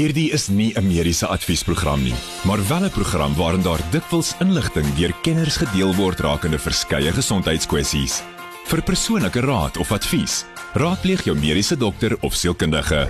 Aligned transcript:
Hierdie 0.00 0.30
is 0.32 0.46
nie 0.48 0.72
'n 0.72 0.86
mediese 0.86 1.26
adviesprogram 1.26 2.02
nie, 2.02 2.14
maar 2.48 2.66
wel 2.68 2.84
'n 2.84 2.90
program 2.90 3.34
waarin 3.34 3.62
daar 3.62 3.80
dikwels 3.90 4.34
inligting 4.40 4.94
deur 4.94 5.12
kenners 5.22 5.56
gedeel 5.56 5.94
word 5.94 6.20
rakende 6.20 6.58
verskeie 6.58 7.12
gesondheidskwessies. 7.12 8.22
Vir 8.64 8.82
persoonlike 8.82 9.40
raad 9.40 9.76
of 9.76 9.92
advies, 9.92 10.44
raadpleeg 10.72 11.24
jou 11.24 11.36
mediese 11.36 11.76
dokter 11.76 12.16
of 12.20 12.34
sielkundige. 12.34 13.08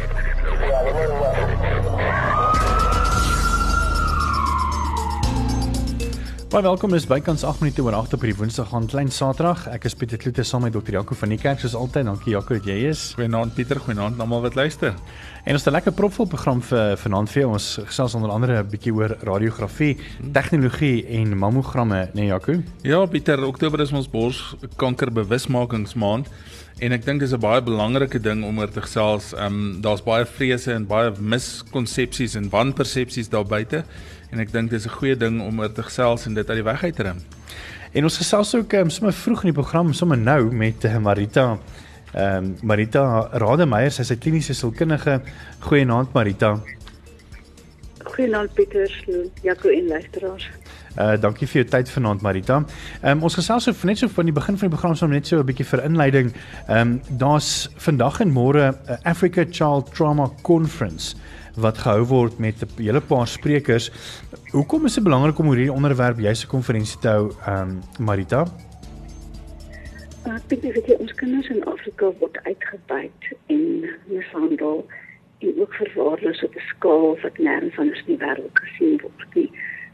Baie 6.51 6.65
welkom 6.67 6.97
is 6.99 7.05
bykans 7.07 7.45
8 7.47 7.61
minute 7.63 7.79
oor 7.85 7.95
8 7.95 8.17
op 8.17 8.25
hierdie 8.27 8.35
Woensdag 8.41 8.73
aan 8.75 8.89
klein 8.91 9.13
Saterdag. 9.15 9.69
Ek 9.71 9.85
is 9.87 9.95
Pieter 9.95 10.19
Kloete 10.19 10.43
saam 10.43 10.65
met 10.67 10.75
Dr. 10.75 10.97
Jaco 10.97 11.15
van 11.15 11.31
die 11.31 11.39
kerk 11.39 11.61
soos 11.63 11.77
altyd. 11.79 12.09
Dankie 12.09 12.33
Jaco 12.35 12.57
dat 12.57 12.67
jy 12.67 12.89
is. 12.89 13.05
Goeienaand 13.15 13.55
Pieter, 13.55 13.79
goeienaand 13.79 14.19
almal 14.19 14.43
wat 14.43 14.59
luister. 14.59 14.97
En 15.45 15.55
ons 15.55 15.63
het 15.63 15.71
'n 15.71 15.77
lekker 15.77 15.95
propvol 15.95 16.27
program 16.27 16.59
vir 16.61 16.97
vanaand 16.99 17.31
vir 17.31 17.47
ons 17.47 17.79
gesels 17.87 18.15
onder 18.15 18.31
andere 18.31 18.59
'n 18.59 18.67
bietjie 18.67 18.93
oor 18.93 19.17
radiografie, 19.23 19.97
tegnologie 20.33 21.07
en 21.07 21.39
mammogramme, 21.39 22.11
né 22.11 22.15
nee, 22.15 22.27
Jaco? 22.27 22.63
Ja, 22.83 23.07
Pieter, 23.07 23.45
Oktober 23.47 23.81
is 23.81 23.93
ons 23.93 24.09
borskanker 24.11 25.13
bewusmakingsmaand 25.13 26.27
en 26.81 26.93
ek 26.93 27.05
dink 27.05 27.21
dis 27.21 27.33
'n 27.33 27.41
baie 27.41 27.63
belangrike 27.63 28.21
ding 28.21 28.45
om 28.45 28.59
oor 28.59 28.71
te 28.71 28.81
gesels. 28.81 29.33
Ehm 29.35 29.47
um, 29.47 29.81
daar's 29.81 30.03
baie 30.03 30.27
vrese 30.27 30.73
en 30.73 30.87
baie 30.87 31.13
miskonsepsies 31.21 32.35
en 32.35 32.51
wanpersepsies 32.51 33.29
daar 33.29 33.47
buite 33.47 33.85
en 34.31 34.41
ek 34.41 34.53
dink 34.53 34.71
dis 34.71 34.87
'n 34.87 34.97
goeie 34.99 35.17
ding 35.17 35.41
om 35.43 35.61
oor 35.61 35.73
te 35.73 35.83
gesels 35.83 36.27
en 36.27 36.35
dit 36.35 36.49
uit 36.49 36.57
die 36.57 36.65
weg 36.65 36.85
uit 36.85 36.97
te 36.97 37.03
ruim. 37.03 37.21
En 37.93 38.05
ons 38.05 38.17
gesels 38.17 38.55
ook 38.55 38.73
um, 38.73 38.91
sommer 38.91 39.13
vroeg 39.13 39.43
in 39.43 39.53
die 39.53 39.61
program 39.63 39.93
sommer 39.93 40.19
nou 40.19 40.53
met 40.53 40.85
uh, 40.85 40.99
Marita 40.99 41.59
ehm 42.13 42.45
um, 42.45 42.57
Marita 42.63 43.29
Rademeier, 43.33 43.91
sy 43.91 44.03
is 44.03 44.11
'n 44.11 44.19
kliniese 44.19 44.55
sielkundige. 44.55 45.21
Goeienaand 45.61 46.13
Marita. 46.13 46.59
Goeienaand 48.05 48.55
Pieter, 48.55 49.05
Jaco 49.43 49.69
en 49.69 49.87
luisteraars. 49.87 50.49
Uh 50.99 51.15
dankie 51.21 51.47
vir 51.47 51.63
jou 51.63 51.71
tyd 51.71 51.91
vanaand 51.91 52.23
Marita. 52.23 52.65
Ehm 53.03 53.19
um, 53.19 53.23
ons 53.23 53.35
gesels 53.35 53.65
so 53.65 53.87
net 53.87 53.99
so 53.99 54.09
van 54.09 54.25
die 54.25 54.35
begin 54.35 54.59
van 54.59 54.69
die 54.69 54.77
program 54.77 54.97
so 54.97 55.07
net 55.07 55.27
so 55.27 55.39
'n 55.39 55.47
bietjie 55.47 55.67
vir 55.67 55.85
inleiding. 55.85 56.33
Ehm 56.69 56.81
um, 56.81 57.01
daar's 57.19 57.69
vandag 57.77 58.21
en 58.21 58.33
môre 58.33 58.73
'n 58.73 58.99
Africa 59.05 59.45
Child 59.51 59.95
Trauma 59.95 60.31
Conference 60.43 61.15
wat 61.61 61.79
gehou 61.79 62.05
word 62.05 62.39
met 62.39 62.63
'n 62.63 62.83
hele 62.83 63.01
paar 63.01 63.27
sprekers. 63.27 63.91
Hoekom 64.53 64.85
is 64.85 64.95
dit 64.95 65.05
belangrik 65.05 65.39
om 65.39 65.49
oor 65.49 65.57
hierdie 65.57 65.73
onderwerp 65.73 66.19
'n 66.19 66.47
konferensie 66.49 66.99
te 66.99 67.09
hou, 67.09 67.33
ehm 67.47 67.69
um, 67.69 67.83
Marita? 67.99 68.47
Ek 70.25 70.49
dink 70.49 70.63
dit 70.63 70.89
is 70.89 70.97
ons 70.97 71.15
kinders 71.15 71.49
in 71.49 71.65
Afrika 71.65 72.11
word 72.19 72.39
uitgebuit 72.45 73.23
en 73.47 73.89
mishandel 74.07 74.87
en 75.39 75.55
ook 75.61 75.75
verwaarloos 75.75 76.43
op 76.45 76.55
'n 76.55 76.69
skaal 76.77 77.19
wat 77.23 77.39
nêrens 77.39 77.79
anders 77.79 78.03
in 78.07 78.17
die 78.17 78.25
wêreld 78.25 78.59
gesien 78.63 79.01
word 79.03 79.35
nie. 79.35 79.51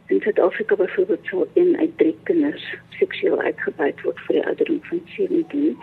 In 0.07 0.21
Suid-Afrika 0.21 0.77
byvoorbeeld 0.77 1.27
sou 1.27 1.47
een 1.55 1.77
uit 1.79 1.99
drie 1.99 2.17
kinders 2.23 2.75
seksueel 2.91 3.41
uitgebuit 3.41 4.03
word 4.03 4.21
vir 4.27 4.35
die 4.35 4.47
ouderdom 4.47 4.81
van 4.83 5.01
17 5.05 5.79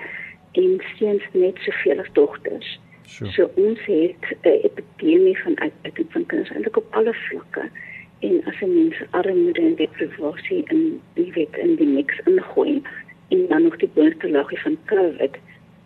en 0.51 0.81
seuns 0.97 1.23
net 1.31 1.57
soveel 1.57 1.99
as 1.99 2.11
dogters. 2.13 2.79
Sure. 3.05 3.31
So 3.31 3.49
ons 3.55 3.79
het 3.85 4.37
'n 4.41 4.59
epidemie 4.69 5.37
van 5.43 5.59
uitbuiting 5.59 6.11
van 6.11 6.25
kinders 6.25 6.51
eintlik 6.51 6.77
op 6.77 6.87
alle 6.89 7.13
vlakke 7.13 7.69
en 8.19 8.41
as 8.45 8.61
'n 8.61 8.73
mens 8.73 8.95
armoede 9.09 9.61
en 9.61 9.75
deprivasie 9.75 10.63
in 10.65 11.01
die 11.13 11.31
wet 11.33 11.55
in 11.57 11.75
die 11.75 11.87
mix 11.87 12.19
ingooi 12.25 12.81
en 13.27 13.47
dan 13.49 13.63
nog 13.63 13.75
die 13.77 13.89
boonste 13.93 14.45
van 14.63 14.77
COVID 14.85 15.33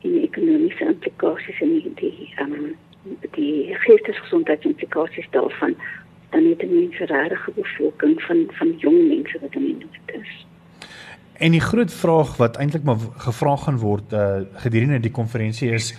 en 0.02 0.12
die 0.12 0.22
ekonomiese 0.22 0.86
implikasies 0.86 1.60
en 1.60 1.70
die 1.70 1.92
die 1.96 2.34
um, 2.42 2.76
die 3.32 3.76
geestesgesondheidsimplikasies 3.76 5.28
daarvan 5.30 5.76
dan 6.30 6.46
het 6.46 6.60
die 6.60 6.70
mense 6.70 7.06
regtig 7.06 7.48
'n 7.48 7.54
bevolking 7.56 8.22
van 8.22 8.46
van 8.50 8.76
jong 8.78 9.08
mense 9.08 9.38
wat 9.42 9.54
in 9.54 9.78
nood 9.80 10.22
is. 10.22 10.46
En 11.34 11.52
die 11.52 11.62
groot 11.62 11.94
vraag 11.94 12.38
wat 12.38 12.58
eintlik 12.58 12.84
maar 12.84 12.98
gevra 13.18 13.56
gaan 13.56 13.78
word 13.78 14.14
uh, 14.14 14.42
gedurende 14.54 15.00
die 15.00 15.12
konferensie 15.12 15.72
is 15.72 15.98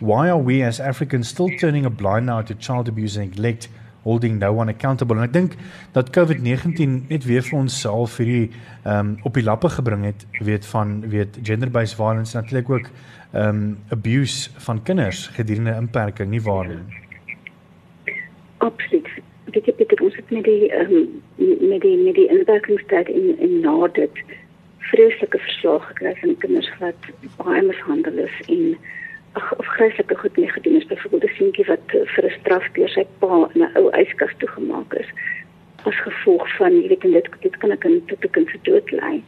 why 0.00 0.28
are 0.28 0.42
we 0.42 0.62
as 0.62 0.80
Africans 0.80 1.28
still 1.28 1.50
turning 1.58 1.84
a 1.84 1.90
blind 1.90 2.30
eye 2.30 2.42
to 2.42 2.54
child 2.54 2.88
abuse 2.88 3.16
and 3.16 3.30
neglect 3.30 3.68
holding 4.04 4.38
no 4.38 4.52
one 4.52 4.68
accountable? 4.68 5.16
En 5.16 5.26
ek 5.26 5.32
dink 5.32 5.56
dat 5.92 6.12
COVID-19 6.14 7.08
net 7.10 7.26
weer 7.26 7.42
vir 7.42 7.58
ons 7.58 7.80
self 7.80 8.18
hierdie 8.22 8.48
ehm 8.84 8.98
um, 8.98 9.14
op 9.28 9.34
die 9.34 9.44
lappe 9.44 9.70
gebring 9.74 10.06
het 10.08 10.26
weet 10.44 10.66
van 10.72 11.00
weet 11.14 11.38
gender 11.42 11.70
based 11.70 11.98
violence 11.98 12.36
natuurlik 12.36 12.70
ook 12.70 12.90
ehm 13.32 13.48
um, 13.48 13.78
abuse 13.94 14.50
van 14.68 14.82
kinders 14.82 15.26
gedurende 15.38 15.74
inperking 15.76 16.30
nie 16.30 16.42
waar 16.42 16.68
nie? 16.68 16.82
Absoluut. 18.58 19.08
Dit 19.50 19.66
het 19.66 19.78
dit 19.78 20.00
ons 20.00 20.16
het 20.16 20.30
met 20.30 20.44
die 20.44 20.70
ehm 20.70 20.92
um, 20.92 21.08
met 21.68 21.80
die 21.80 21.96
met 22.04 22.14
die 22.14 22.28
inperkingstyd 22.38 23.08
in 23.08 23.34
in 23.38 23.60
na 23.60 23.88
dit 23.92 24.22
vreeslike 24.90 25.38
verslag 25.38 25.86
gekry 25.90 26.14
van 26.20 26.36
kinders 26.38 26.70
wat 26.78 27.10
baie 27.36 27.62
mishandel 27.62 28.24
is 28.24 28.36
en 28.46 28.78
of 29.32 29.66
gryslike 29.66 30.16
goed 30.16 30.36
mee 30.36 30.50
gedoen 30.50 30.76
is. 30.76 30.86
Byvoorbeeld 30.86 31.24
'n 31.24 31.34
seentjie 31.36 31.64
wat 31.64 31.86
eh, 31.86 32.00
vir 32.04 32.24
'n 32.24 32.38
straf 32.40 32.72
deur 32.72 32.88
sy 32.88 33.04
pa 33.18 33.50
in 33.54 33.62
'n 33.62 33.76
ou 33.76 33.90
yskas 33.90 34.34
toegemaak 34.36 34.94
is. 34.94 35.10
As 35.84 35.94
gevolg 35.94 36.56
van 36.56 36.72
jy 36.72 36.88
weet 36.88 37.00
dit 37.00 37.28
dit 37.40 37.56
kan 37.56 37.70
ek 37.70 37.80
tot 38.06 38.24
'n 38.24 38.30
kind 38.30 38.48
se 38.48 38.58
dood 38.62 38.90
lei. 38.90 39.22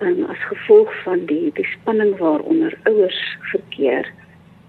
Um, 0.00 0.24
as 0.24 0.42
gevolg 0.50 1.02
van 1.02 1.26
die 1.26 1.52
die 1.54 1.66
spanning 1.66 2.16
waaronder 2.16 2.78
ouers 2.82 3.36
verkeer. 3.40 4.06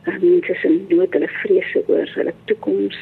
Um, 0.08 0.20
mense 0.22 0.56
se 0.62 0.70
nood 0.90 1.14
hulle 1.14 1.28
vrese 1.28 1.84
oor 1.88 2.10
hulle 2.14 2.34
toekoms 2.46 2.98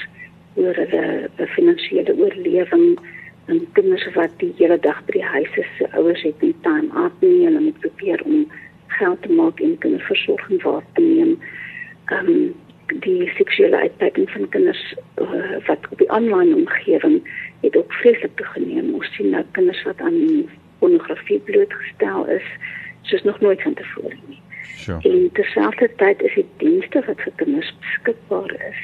oor 0.56 0.76
hulle 0.76 1.48
finansiële 1.48 2.16
oorlewing. 2.18 2.98
En 3.46 3.68
kinders 3.72 4.08
wat 4.14 4.32
die 4.38 4.54
hele 4.58 4.80
dag 4.80 5.06
by 5.06 5.12
die 5.12 5.26
huis 5.36 5.58
is 5.58 5.72
se 5.78 5.88
ouers 5.92 6.22
het 6.22 6.42
nie 6.42 6.56
time 6.62 6.90
out 6.94 7.22
nie. 7.22 7.46
Hulle 7.46 7.60
moet 7.60 7.80
probeer 7.80 8.22
om 8.24 8.52
geld 8.88 9.22
te 9.22 9.32
maak 9.32 9.60
en 9.60 9.78
kinderversorging 9.78 10.62
waar 10.62 10.84
te 10.94 11.02
neem 11.02 11.38
um, 12.12 12.56
die 13.06 13.32
seksuele 13.36 13.78
uitbuiting 13.78 14.30
van 14.30 14.50
kinders 14.50 14.96
uh, 15.22 15.58
wat 15.68 15.88
op 15.90 15.98
die 15.98 16.12
aanlyn 16.12 16.56
omgewing 16.56 17.22
het 17.62 17.78
ook 17.78 17.94
vreeslik 17.94 18.36
toegeneem. 18.36 18.94
Ons 18.94 19.14
sien 19.16 19.30
nou 19.30 19.44
kinders 19.52 19.84
wat 19.84 20.00
aan 20.00 20.50
pornografie 20.80 21.40
blootgestel 21.40 22.28
is 22.28 22.48
soos 23.02 23.24
nog 23.24 23.40
nooit 23.40 23.64
tevore 23.76 24.18
nie. 24.28 24.42
Sure. 24.76 25.10
En 25.10 25.30
terselfdertyd 25.34 26.22
is 26.22 26.34
die 26.34 26.46
dienste 26.58 27.04
wat 27.08 27.22
vir 27.24 27.34
kinders 27.36 27.72
beskikbaar 27.80 28.54
is 28.70 28.84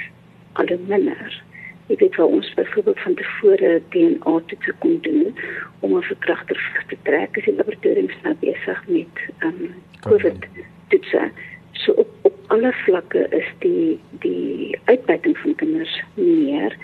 al 0.60 0.72
minder. 0.88 1.44
Ek 1.90 2.00
weet 2.00 2.16
wel 2.16 2.28
ons 2.38 2.54
byvoorbeeld 2.54 3.00
van 3.00 3.14
tevore 3.20 3.82
DNA 3.90 4.36
toets 4.52 4.72
kon 4.80 4.98
doen 5.02 5.36
om 5.80 5.98
'n 5.98 6.02
verkragter 6.02 6.84
te 6.88 6.98
trek. 7.04 7.38
Is 7.38 7.44
die 7.44 7.56
laboratoriums 7.56 8.18
nou 8.24 8.36
besig 8.40 8.84
met 8.88 9.16
ehm 9.40 9.48
um, 9.48 9.74
COVID 10.00 10.48
toetse. 10.88 11.32
So 11.72 11.92
op 11.92 12.08
alle 12.54 12.72
vlakke 12.84 13.28
is 13.36 13.50
die 13.64 14.00
die 14.24 14.80
uitbuiting 14.86 15.38
van 15.38 15.56
kinders 15.56 15.94
meer 16.16 16.76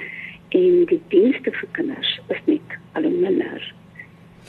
en 0.50 0.86
die 0.92 1.02
dienste 1.14 1.52
vir 1.60 1.70
kinders 1.78 2.12
is 2.36 2.42
net 2.46 2.78
al 2.94 3.08
minder. 3.10 3.74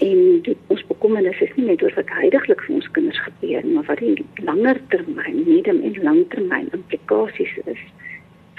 En 0.04 0.42
die, 0.44 0.56
ons 0.72 0.82
bekommernis 0.90 1.40
is 1.40 1.54
nie 1.56 1.70
net 1.70 1.82
oor 1.82 1.94
wat 1.96 2.12
heidaglik 2.18 2.60
vir 2.66 2.74
ons 2.78 2.90
kinders 2.98 3.20
gebeur 3.24 3.64
nie, 3.64 3.74
maar 3.78 3.88
wat 3.88 4.02
die 4.04 4.26
langer 4.44 4.80
termyn, 4.92 5.40
medium 5.46 5.80
en 5.88 5.96
langtermyn 6.04 6.68
implikasies 6.76 7.54
is 7.64 7.80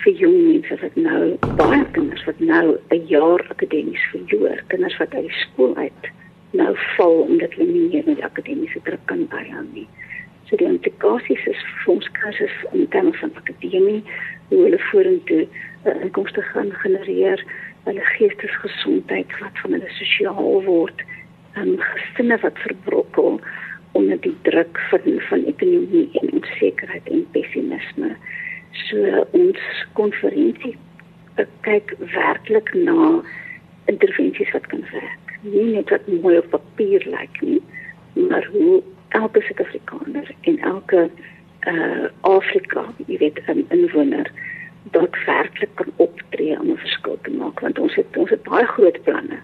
vir 0.01 0.18
jong 0.24 0.38
mense 0.47 0.79
wat 0.81 0.97
nou 0.97 1.22
baie 1.62 1.84
kinders 1.94 2.25
wat 2.25 2.41
nou 2.41 2.78
'n 2.89 3.06
jaar 3.13 3.45
akademies 3.53 4.09
verloor, 4.13 4.63
kinders 4.74 4.97
wat 4.97 5.13
uit 5.13 5.29
skool 5.45 5.75
uit 5.75 6.09
nou 6.57 6.74
val 6.97 7.18
omdat 7.28 7.53
hulle 7.53 7.72
nie 7.72 7.88
meer 7.91 8.03
met 8.06 8.22
akademiese 8.22 8.79
druk 8.84 9.06
kan 9.06 9.28
byhou 9.29 9.66
nie. 9.74 9.88
So 10.47 10.56
die 10.56 10.68
implikasies 10.69 11.44
is 11.52 11.63
vir 11.84 11.94
ons 11.97 12.09
kursus 12.16 12.58
in 12.72 12.88
terme 12.94 13.12
van 13.19 13.34
akademie, 13.35 14.02
hoe 14.50 14.62
hulle 14.63 14.80
vorentoe 14.90 15.44
uh, 15.44 15.96
inkomste 16.06 16.44
gaan 16.53 16.72
genereer, 16.84 17.44
hulle 17.88 18.06
geestesgesondheid 18.16 19.31
wat 19.42 19.60
van 19.63 19.75
hulle 19.75 19.92
sosiaal 19.98 20.62
word, 20.68 21.04
um, 21.60 21.75
gesinne 21.83 22.39
wat 22.44 22.60
verbrokkel 22.63 23.42
onder 23.98 24.19
die 24.24 24.36
druk 24.48 24.80
van 24.89 25.19
van 25.30 25.45
ekonomie 25.51 26.07
en 26.22 26.33
onsekerheid 26.39 27.07
en 27.12 27.24
pessimisme. 27.36 28.12
So 28.88 29.24
ons 29.36 29.63
konferensie 30.00 30.75
kyk 31.66 31.94
werklik 32.13 32.72
na 32.74 33.22
intervensies 33.92 34.51
wat 34.56 34.68
kan 34.72 34.83
werk. 34.92 35.33
Nie 35.42 35.72
net 35.75 35.92
wat 35.94 36.07
mooi 36.07 36.38
op 36.39 36.50
papier 36.54 37.04
lyk 37.10 37.42
nie, 37.42 37.60
maar 38.16 38.48
hoe 38.54 38.81
elke 39.09 39.42
Suid-Afrikaner 39.42 40.36
en 40.42 40.59
elke 40.59 41.09
uh 41.68 42.07
Afrika, 42.21 42.86
jy 43.07 43.18
weet, 43.18 43.42
'n 43.48 43.65
inwoner 43.69 44.31
wat 44.92 45.15
werklik 45.25 45.69
kan 45.75 45.92
optree 45.95 46.59
om 46.59 46.69
'n 46.71 46.77
verskil 46.77 47.18
te 47.21 47.31
maak 47.31 47.59
want 47.59 47.80
ons 47.80 47.95
het 47.95 48.18
ons 48.18 48.30
het 48.30 48.44
baie 48.44 48.65
groot 48.65 49.04
planne 49.04 49.39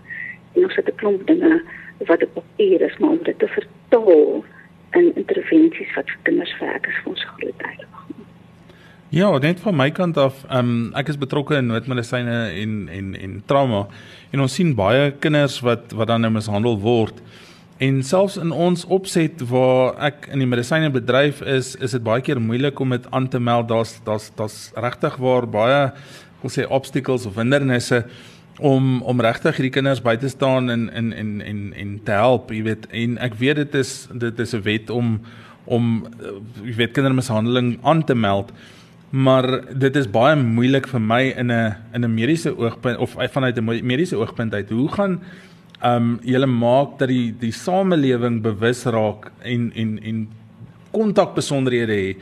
en 0.54 0.63
ons 0.63 0.75
het 0.75 0.88
'n 0.88 0.95
klomp 0.95 1.27
dinge 1.27 1.62
wat 1.98 2.24
op 2.24 2.33
papier 2.33 2.81
is 2.81 2.98
maar 2.98 3.10
om 3.10 3.24
dit 3.24 3.39
te 3.39 3.48
vertaal 3.48 4.44
in 4.92 5.15
intervensies 5.15 5.94
wat 5.95 6.06
vir 6.06 6.19
kinders 6.24 6.56
werk 6.59 6.88
is 6.88 7.00
vir 7.04 7.12
ons 7.12 7.25
groot 7.25 7.57
uitdaging. 7.57 8.27
Ja, 9.09 9.38
net 9.38 9.59
van 9.59 9.75
my 9.75 9.92
kant 9.92 10.18
af, 10.18 10.45
um, 10.50 10.94
ek 10.98 11.07
is 11.07 11.18
betrokke 11.18 11.56
in 11.56 11.68
noodmedisyne 11.69 12.38
en 12.62 12.89
en 12.89 13.16
en 13.16 13.44
trauma 13.45 13.88
en 14.31 14.39
ons 14.39 14.54
sien 14.54 14.75
baie 14.75 15.12
kinders 15.12 15.59
wat 15.59 15.92
wat 15.92 16.07
dan 16.07 16.21
nou 16.21 16.31
mishandel 16.31 16.80
word. 16.80 17.21
En 17.83 18.03
selfs 18.06 18.38
in 18.39 18.51
ons 18.51 18.85
opset 18.95 19.41
waar 19.50 19.97
ek 20.07 20.27
in 20.31 20.44
die 20.44 20.47
medisynebedryf 20.47 21.41
is, 21.41 21.74
is 21.83 21.95
dit 21.97 22.03
baie 22.06 22.24
keer 22.24 22.39
moeilik 22.39 22.80
om 22.80 22.94
dit 22.95 23.07
aan 23.12 23.27
te 23.27 23.41
meld. 23.44 23.68
Daar's 23.71 23.97
daar's 24.06 24.30
daar's 24.38 24.59
regtig 24.85 25.18
waar 25.19 25.47
baie 25.50 25.81
wil 26.44 26.53
sê 26.53 26.68
obstacles 26.68 27.25
of 27.27 27.39
hindernisse 27.39 28.03
om 28.59 29.01
om 29.01 29.24
regtig 29.25 29.57
hierdie 29.57 29.74
kinders 29.74 30.03
by 30.06 30.15
te 30.21 30.30
staan 30.31 30.69
en 30.69 30.85
en 30.94 31.12
en 31.13 31.33
en 31.41 31.59
en 31.74 31.95
te 32.06 32.15
help, 32.15 32.51
jy 32.53 32.63
weet. 32.69 32.88
En 32.91 33.18
ek 33.25 33.35
weet 33.41 33.63
dit 33.63 33.75
is 33.81 34.07
dit 34.12 34.39
is 34.39 34.53
'n 34.53 34.63
wet 34.63 34.89
om 34.89 35.19
om 35.65 36.07
jy 36.63 36.75
weet 36.75 36.94
kindermishandeling 36.94 37.80
aan 37.83 38.03
te 38.03 38.15
meld. 38.15 38.51
Maar 39.09 39.75
dit 39.80 39.95
is 39.95 40.07
baie 40.07 40.35
moeilik 40.35 40.88
vir 40.88 41.01
my 41.01 41.24
in 41.38 41.51
'n 41.51 41.75
in 41.94 42.06
'n 42.06 42.13
mediese 42.13 42.57
oogpunt 42.57 42.97
of 42.97 43.18
vanuit 43.31 43.57
'n 43.57 43.65
mediese 43.65 44.15
oogpunt 44.15 44.53
uit. 44.53 44.69
Hoe 44.69 44.89
gaan 44.89 45.21
um 45.83 46.19
julle 46.24 46.47
maak 46.47 46.97
dat 47.00 47.12
die 47.12 47.33
die 47.39 47.51
samelewing 47.51 48.39
bewus 48.44 48.85
raak 48.85 49.30
en 49.44 49.71
en 49.75 49.97
en 50.03 50.24
kontak 50.95 51.35
besonderhede 51.35 51.97
hê 51.97 52.15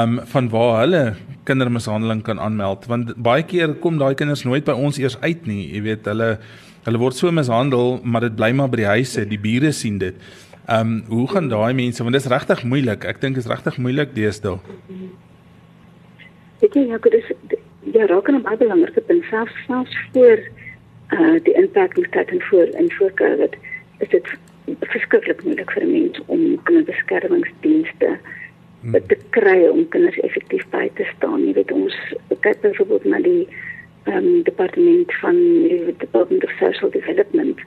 um 0.00 0.18
van 0.32 0.50
waar 0.52 0.74
hulle 0.80 1.04
kindermishandeling 1.48 2.22
kan 2.22 2.38
aanmeld. 2.38 2.86
Want 2.86 3.14
baie 3.16 3.42
keer 3.42 3.74
kom 3.74 3.98
daai 3.98 4.14
kinders 4.14 4.44
nooit 4.44 4.64
by 4.64 4.76
ons 4.76 5.00
eers 5.00 5.16
uit 5.24 5.48
nie 5.48 5.64
jy 5.72 5.82
weet 5.88 6.12
hulle 6.12 6.36
hulle 6.84 7.00
word 7.00 7.16
so 7.16 7.32
mishandel 7.32 7.98
maar 8.04 8.28
dit 8.28 8.36
bly 8.36 8.52
maar 8.52 8.70
by 8.72 8.82
die 8.82 8.92
huise 8.92 9.26
die 9.32 9.40
bure 9.40 9.72
sien 9.72 9.98
dit. 9.98 10.20
Um 10.68 11.00
hoe 11.08 11.26
gaan 11.32 11.48
daai 11.48 11.72
mense 11.74 12.04
want 12.04 12.18
dit 12.18 12.24
is 12.24 12.30
regtig 12.30 12.64
moeilik 12.68 13.08
ek 13.08 13.24
dink 13.24 13.40
is 13.40 13.48
regtig 13.50 13.80
moeilik 13.80 14.14
deesdae. 14.14 14.60
Ek 16.60 16.72
dink 16.76 16.92
ja 16.92 17.00
dis 17.16 17.34
ja 17.96 18.06
raak 18.12 18.28
'n 18.28 18.42
baie 18.44 18.60
belangrike 18.60 19.00
punt. 19.00 19.24
Selfs 19.32 19.56
selfs 19.66 19.96
voor 20.12 20.44
uh 21.16 21.36
die 21.42 21.54
inperkingstyd 21.54 22.28
en 22.28 22.42
voor 22.42 22.68
en 22.82 22.92
voor 22.92 23.12
Covid 23.14 23.56
is 23.98 24.08
dit 24.08 24.30
verskriklik 24.80 25.42
moeilik 25.44 25.72
vir 25.74 25.86
mense 25.86 26.22
om 26.26 26.44
kinderbeskermingsdienste 26.68 28.10
hmm. 28.80 29.00
te 29.08 29.18
kry 29.36 29.58
om 29.68 29.88
kinders 29.88 30.18
effektief 30.28 30.64
by 30.70 30.86
te 30.94 31.06
staan. 31.16 31.42
Jy 31.46 31.56
weet 31.58 31.74
ons 31.74 31.96
kyk 32.46 32.62
byvoorbeeld 32.62 33.04
na 33.04 33.22
die 33.26 33.48
ehm 34.08 34.16
um, 34.16 34.42
departement 34.42 35.12
van 35.20 35.36
die 35.68 35.96
Department 35.98 36.44
of 36.44 36.52
Social 36.58 36.90
Development 36.90 37.60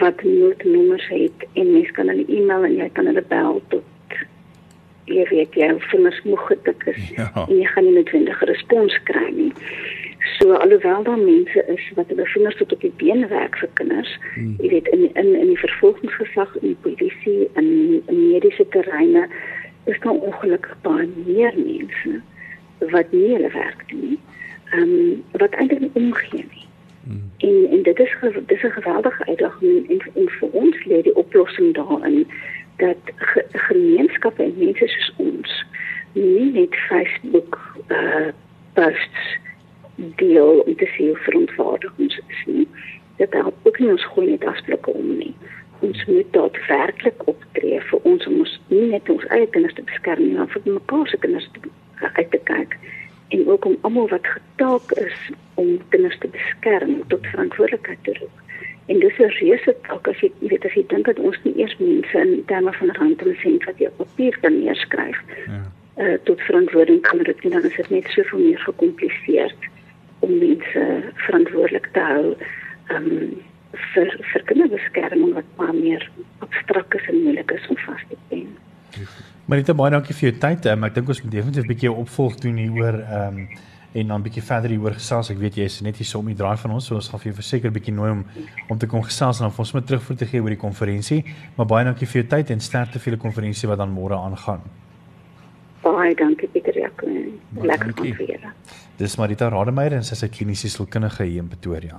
wat 0.00 0.22
noodnommers 0.22 1.06
het 1.08 1.46
en 1.52 1.72
mense 1.72 1.92
kan 1.92 2.10
hulle 2.10 2.26
e-mail 2.26 2.64
en 2.64 2.74
jy 2.76 2.88
kan 2.92 3.06
hulle 3.06 3.22
bel 3.30 3.62
tot 3.68 4.16
jy 5.08 5.24
weet 5.30 5.54
jy 5.56 5.68
vingers 5.90 6.18
moeg 6.26 6.42
getik 6.50 6.84
is 6.92 7.00
ja. 7.16 7.28
en 7.46 7.54
jy 7.56 7.68
gaan 7.72 7.86
nie 7.86 7.94
noodwendige 7.96 8.48
respons 8.50 8.98
kry 9.08 9.28
nie. 9.32 9.52
So 10.36 10.52
alhoewel 10.52 11.02
daar 11.02 11.18
mense 11.18 11.64
is 11.66 11.90
wat 11.94 12.08
hulle 12.08 12.26
vingers 12.26 12.56
tot 12.56 12.72
op 12.72 12.80
die 12.80 12.92
been 12.96 13.28
werk 13.28 13.56
vir 13.56 13.68
kinders, 13.72 14.18
hmm. 14.34 14.54
jy 14.58 14.68
weet 14.68 14.88
in 14.88 15.04
in 15.14 15.34
in 15.34 15.46
die 15.52 15.58
vervolgingsgesag 15.58 16.56
en 16.60 16.66
die 16.66 16.80
polisie 16.86 17.48
en 17.52 17.68
in 18.06 18.28
mediese 18.28 18.66
terreine 18.68 19.28
is 19.84 20.00
daar 20.00 20.12
ongelukkig 20.30 20.76
baie 20.82 21.08
meer 21.26 21.54
mense 21.56 22.20
wat 22.94 23.12
nie 23.12 23.32
hulle 23.32 23.50
werk 23.54 23.84
doen 23.88 24.04
nie. 24.08 24.20
Ehm 24.70 24.82
um, 24.82 25.24
wat 25.42 25.54
eintlik 25.54 25.80
nie 25.80 25.94
omgee 26.02 26.44
nie. 26.44 26.66
Hmm. 27.04 27.30
En 27.38 27.56
en 27.70 27.82
dit 27.82 27.98
is 27.98 28.14
dit 28.20 28.56
is 28.58 28.62
'n 28.62 28.76
geweldige 28.80 29.26
uitdaging 29.26 29.90
en, 29.90 30.00
en 30.14 30.28
vir 30.28 30.48
ons 30.50 30.84
lê 30.84 31.02
die 31.02 31.16
oplossing 31.16 31.74
daarin 31.74 32.26
dat 32.76 33.02
ge, 33.16 33.44
gemeenskappe 33.52 34.42
en 34.42 34.54
mense 34.58 34.86
soos 34.86 35.12
ons 35.16 35.64
nie 36.12 36.50
net 36.52 36.74
Facebook 36.74 37.58
uh 37.88 38.30
posts 38.74 39.38
deel 39.98 40.60
om 40.66 40.76
te 40.76 40.86
sien 40.96 41.12
hoe 41.12 41.22
verontwaardig 41.26 41.92
ons 41.98 42.20
is 42.28 42.42
nie. 42.46 42.68
Dit 43.16 43.32
help 43.32 43.54
ook 43.62 43.78
nie 43.78 43.90
ons 43.90 44.10
gooi 44.14 44.26
net 44.30 44.44
afspreeke 44.44 44.92
om 44.94 45.16
nie 45.18 45.34
ons 45.80 46.04
moet 46.04 46.32
daadwerklik 46.34 47.26
optree 47.30 47.80
vir 47.90 48.06
ons 48.10 48.26
om 48.26 48.40
ons 48.42 48.54
nie 48.72 48.86
net 48.92 49.10
ons 49.12 49.26
eie 49.34 49.46
kinders 49.54 49.76
te 49.78 49.84
beskerm 49.86 50.24
nie, 50.24 50.34
maar 50.38 50.50
vir 50.54 50.64
mekaar 50.66 51.06
se 51.10 51.20
kinders 51.22 51.46
te 51.54 51.70
uit 52.16 52.30
te 52.34 52.40
kyk 52.50 52.74
en 53.36 53.44
ook 53.46 53.66
om 53.68 53.76
almal 53.86 54.08
wat 54.10 54.26
getaak 54.26 54.92
is 55.04 55.16
om 55.60 55.76
kinders 55.94 56.18
te 56.22 56.30
beskerm 56.34 57.00
tot 57.12 57.26
verantwoordelikheid 57.32 58.04
te 58.06 58.14
roep. 58.18 58.44
En 58.88 59.00
dis 59.00 59.18
'n 59.18 59.34
reuse 59.38 59.74
taak 59.86 60.08
as 60.08 60.20
jy 60.20 60.30
weet 60.40 60.64
as 60.64 60.74
jy 60.74 60.84
dink 60.88 61.06
dat 61.06 61.18
ons 61.18 61.38
nie 61.44 61.54
eers 61.60 61.76
mense 61.78 62.18
in 62.18 62.44
terme 62.46 62.72
van 62.72 62.94
rand 62.98 63.22
en 63.22 63.36
sent 63.42 63.64
wat 63.64 63.78
jy 63.78 63.86
op 63.86 63.98
papier 63.98 64.38
kan 64.40 64.58
neerskryf. 64.58 65.18
Ja. 65.46 65.62
Uh, 65.98 66.16
tot 66.24 66.40
verantwoording 66.40 67.00
kan 67.02 67.18
dit 67.18 67.42
nie 67.42 67.52
dan 67.52 67.64
is 67.64 67.76
dit 67.76 67.90
net 67.90 68.06
soveel 68.06 68.38
meer 68.38 68.58
gekompliseerd 68.58 69.68
om 70.18 70.38
mense 70.38 71.02
verantwoordelik 71.14 71.88
te 71.92 72.00
hou. 72.00 72.34
Ehm 72.88 73.12
um, 73.12 73.38
vir 73.94 74.12
vir 74.32 74.44
kinderbeskerming 74.50 75.34
wat 75.36 75.48
maar 75.56 75.74
meer 75.74 76.04
abstrakt 76.44 76.94
is 76.94 77.08
en 77.12 77.22
moeilik 77.22 77.50
is 77.50 77.68
om 77.68 77.76
vas 77.84 78.04
te 78.08 78.16
pen. 78.28 78.48
Marita 79.48 79.72
baie 79.72 79.88
dankie 79.88 80.12
vir 80.12 80.26
jou 80.28 80.38
tyd. 80.42 80.66
Um, 80.68 80.82
ek 80.84 80.98
dink 80.98 81.08
ons 81.08 81.22
moet 81.24 81.32
definitief 81.32 81.64
'n 81.64 81.68
bietjie 81.70 81.88
opvolg 81.88 82.34
doen 82.36 82.56
hieroor 82.60 82.96
ehm 83.00 83.36
um, 83.38 83.48
en 83.94 84.08
dan 84.08 84.20
'n 84.20 84.22
bietjie 84.22 84.42
verder 84.44 84.68
hieroor 84.68 84.92
gesels. 84.92 85.30
Ek 85.30 85.38
weet 85.38 85.56
jy 85.56 85.64
is 85.64 85.80
net 85.80 85.96
hier 85.96 86.04
so 86.04 86.18
om 86.18 86.26
die 86.26 86.36
draai 86.36 86.58
van 86.58 86.70
ons, 86.70 86.84
so 86.84 86.94
ons 86.94 87.08
gaan 87.08 87.18
vir 87.18 87.32
jou 87.32 87.36
verseker 87.40 87.70
'n 87.70 87.72
bietjie 87.72 87.94
nooi 87.94 88.10
om 88.10 88.24
om 88.68 88.78
te 88.78 88.86
kom 88.86 89.02
gesels 89.02 89.40
en 89.40 89.48
dan 89.48 89.50
vir 89.50 89.58
ons 89.58 89.72
met 89.72 89.86
terugvoer 89.86 90.16
te 90.18 90.26
gee 90.26 90.42
oor 90.42 90.50
die 90.50 90.60
konferensie. 90.60 91.24
Maar 91.56 91.66
baie 91.66 91.84
dankie 91.84 92.06
vir 92.06 92.22
jou 92.22 92.28
tyd 92.28 92.50
en 92.50 92.60
sterkte 92.60 92.98
vir 92.98 93.16
die 93.16 93.20
konferensie 93.20 93.68
wat 93.68 93.78
dan 93.78 93.88
môre 93.88 94.16
aangaan. 94.20 94.60
Baie 95.82 96.14
dankie 96.14 96.48
Pieter 96.48 96.76
Jacques. 96.76 97.08
Lekker 97.56 97.86
om 97.86 98.14
vir 98.14 98.26
julle. 98.26 98.52
Dis 98.98 99.16
Marita 99.16 99.48
Rademeier 99.48 99.92
en 99.92 100.04
sy 100.04 100.12
is 100.12 100.24
'n 100.24 100.28
kliniese 100.28 100.68
sielkundige 100.68 101.24
hier 101.24 101.40
in 101.40 101.48
Pretoria. 101.48 101.96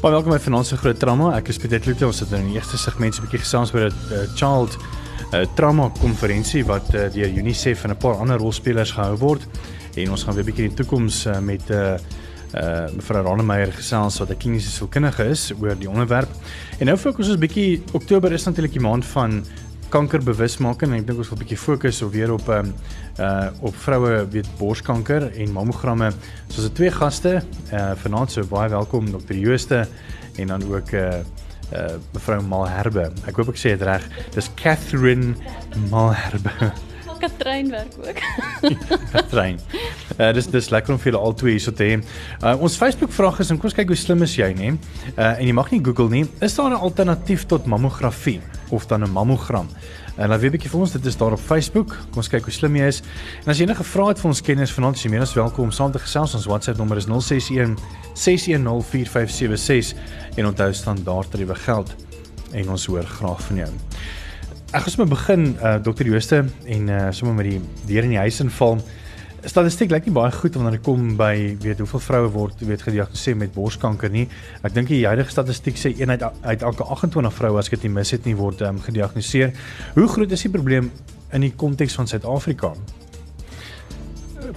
Baie 0.00 0.14
welkom 0.14 0.32
by 0.32 0.38
Finansie 0.40 0.78
Groot 0.80 0.96
Trauma. 0.96 1.26
Ek 1.36 1.50
is 1.52 1.58
Pieter 1.60 1.80
Kloete. 1.84 2.06
Ons 2.08 2.22
het 2.22 2.30
in 2.32 2.46
die 2.48 2.54
eerste 2.56 2.78
segment 2.80 3.18
'n 3.18 3.20
bietjie 3.26 3.42
gesels 3.42 3.68
oor 3.74 3.90
'n 3.92 3.96
uh, 4.16 4.20
child 4.32 4.72
uh, 5.34 5.44
trauma 5.54 5.90
konferensie 6.00 6.64
wat 6.64 6.88
uh, 6.94 7.12
deur 7.12 7.28
UNICEF 7.28 7.84
en 7.84 7.90
'n 7.90 7.96
paar 8.00 8.16
ander 8.16 8.38
rolspelers 8.40 8.92
gehou 8.96 9.18
word. 9.18 9.44
En 10.00 10.10
ons 10.10 10.24
gaan 10.24 10.34
weer 10.34 10.44
'n 10.44 10.46
bietjie 10.46 10.64
in 10.64 10.74
die 10.74 10.76
toekoms 10.80 11.26
uh, 11.26 11.38
met 11.40 11.68
'n 11.68 11.72
uh, 11.72 11.98
uh 12.56 12.88
mevrou 12.96 13.22
Ranemeyer 13.22 13.72
gesels 13.72 14.18
wat 14.18 14.30
'n 14.30 14.36
kliniese 14.40 14.70
sielkundige 14.70 15.28
is 15.28 15.52
oor 15.60 15.76
die 15.76 15.90
onderwerp. 15.90 16.30
En 16.78 16.86
nou 16.86 16.96
fokus 16.96 17.28
ons 17.28 17.38
bietjie 17.38 17.82
Oktober 17.92 18.32
is 18.32 18.44
natuurlik 18.44 18.72
die 18.72 18.80
maand 18.80 19.04
van 19.04 19.44
kankerbewusmaking 19.90 20.92
en 20.92 21.00
ek 21.00 21.06
dink 21.08 21.20
ons 21.22 21.30
wil 21.32 21.38
'n 21.38 21.42
bietjie 21.42 21.58
fokus 21.58 22.02
op 22.02 22.12
weer 22.14 22.32
op 22.32 22.48
um 22.48 22.74
uh 23.18 23.48
op 23.60 23.74
vroue 23.76 24.26
weet 24.30 24.48
borskanker 24.58 25.30
en 25.32 25.52
mammogramme. 25.52 26.10
So 26.48 26.62
ons 26.62 26.68
het 26.68 26.74
twee 26.74 26.90
gaste 26.90 27.42
uh 27.72 27.92
vanaand 28.02 28.30
so 28.30 28.44
baie 28.44 28.70
welkom 28.70 29.10
Dr. 29.10 29.34
Jooste 29.34 29.86
en 30.36 30.46
dan 30.46 30.62
ook 30.62 30.92
uh 30.92 31.22
uh 31.72 31.96
mevrou 32.12 32.42
Malherbe. 32.42 33.10
Ek 33.26 33.36
hoop 33.36 33.48
ek 33.48 33.58
sê 33.58 33.74
dit 33.74 33.82
reg. 33.82 34.06
Dis 34.34 34.50
Catherine 34.54 35.34
Malherbe. 35.90 36.54
Katrein 37.20 37.70
werk 37.70 37.92
ook. 38.00 38.20
Katrein. 39.12 39.58
Uh 40.18 40.32
dis 40.32 40.46
dis 40.46 40.70
lekker 40.70 40.94
om 40.94 41.00
vir 41.00 41.12
julle 41.12 41.22
albei 41.22 41.50
hier 41.56 41.60
so 41.60 41.72
te 41.72 41.84
hê. 41.84 41.98
Uh 42.40 42.54
ons 42.62 42.76
Facebook 42.76 43.12
vraag 43.12 43.42
is 43.44 43.50
en 43.50 43.58
kom 43.58 43.68
ons 43.68 43.76
kyk 43.76 43.92
hoe 43.92 43.98
slim 43.98 44.22
is 44.22 44.38
jy, 44.38 44.48
nê? 44.56 44.72
Uh 45.16 45.34
en 45.34 45.44
jy 45.46 45.52
mag 45.52 45.70
nie 45.74 45.82
Google 45.84 46.08
nie. 46.08 46.24
Is 46.40 46.56
daar 46.56 46.70
'n 46.70 46.80
alternatief 46.80 47.46
tot 47.46 47.66
mammografie 47.66 48.40
of 48.70 48.86
dan 48.86 49.02
'n 49.04 49.10
mammogram? 49.10 49.68
En 50.16 50.28
laat 50.28 50.40
weet 50.40 50.50
'n 50.50 50.52
bietjie 50.52 50.70
vir 50.70 50.80
ons, 50.80 50.92
dit 50.92 51.06
is 51.06 51.16
daar 51.16 51.32
op 51.32 51.40
Facebook. 51.40 51.88
Kom 51.88 52.16
ons 52.16 52.28
kyk 52.28 52.44
hoe 52.44 52.52
slim 52.52 52.76
jy 52.76 52.86
is. 52.86 53.02
En 53.44 53.50
as 53.50 53.58
jy 53.58 53.64
enige 53.64 53.84
vrae 53.84 54.08
het 54.08 54.20
vir 54.20 54.28
ons 54.28 54.40
kenners 54.40 54.72
vanaand, 54.72 54.96
is 54.96 55.02
jy 55.02 55.10
meer 55.10 55.20
as 55.20 55.34
welkom 55.34 55.64
om 55.64 55.70
saam 55.70 55.92
te 55.92 55.98
gesels. 55.98 56.34
Ons 56.34 56.46
WhatsApp 56.46 56.78
nommer 56.78 56.96
is 56.96 57.06
061 57.06 57.76
6104576 58.14 59.94
en 60.36 60.46
onthou 60.46 60.72
standaard 60.72 61.30
tariewe 61.30 61.54
geld. 61.54 61.94
En 62.52 62.70
ons 62.70 62.86
hoor 62.86 63.04
graag 63.04 63.42
van 63.42 63.56
jou. 63.56 63.68
Ek 64.70 64.80
gaan 64.82 64.90
sommer 64.90 65.08
begin 65.16 65.56
uh 65.62 65.74
Dr. 65.82 66.04
Jooste 66.04 66.44
en 66.64 66.88
uh 66.88 67.10
sommer 67.10 67.34
met 67.34 67.46
die 67.50 67.60
deur 67.86 68.02
in 68.02 68.08
die 68.10 68.18
huis 68.18 68.40
inval. 68.40 68.78
Statistiek 69.48 69.88
lyk 69.88 70.04
nie 70.04 70.12
baie 70.12 70.32
goed 70.36 70.56
wanneer 70.58 70.74
dit 70.76 70.82
kom 70.84 71.14
by 71.16 71.56
weet 71.62 71.78
hoeveel 71.80 72.02
vroue 72.04 72.28
word 72.34 72.60
weet 72.60 72.82
gediagnoseer 72.84 73.38
met 73.40 73.54
borskanker 73.54 74.12
nie. 74.12 74.26
Ek 74.66 74.74
dink 74.76 74.90
die 74.92 75.06
huidige 75.08 75.32
statistiek 75.32 75.78
sê 75.80 75.94
een 75.96 76.12
uit 76.12 76.24
uit 76.24 76.64
elke 76.68 76.84
28 76.84 77.32
vroue 77.38 77.60
as 77.60 77.70
ek 77.70 77.78
dit 77.78 77.86
nie 77.88 77.94
mis 77.94 78.12
het 78.12 78.28
nie 78.28 78.36
word 78.36 78.60
um, 78.68 78.82
gediagnoseer. 78.84 79.54
Hoe 79.96 80.08
groot 80.12 80.36
is 80.36 80.44
die 80.44 80.52
probleem 80.52 80.90
in 81.32 81.46
die 81.46 81.52
konteks 81.56 81.96
van 81.96 82.10
Suid-Afrika? 82.10 82.74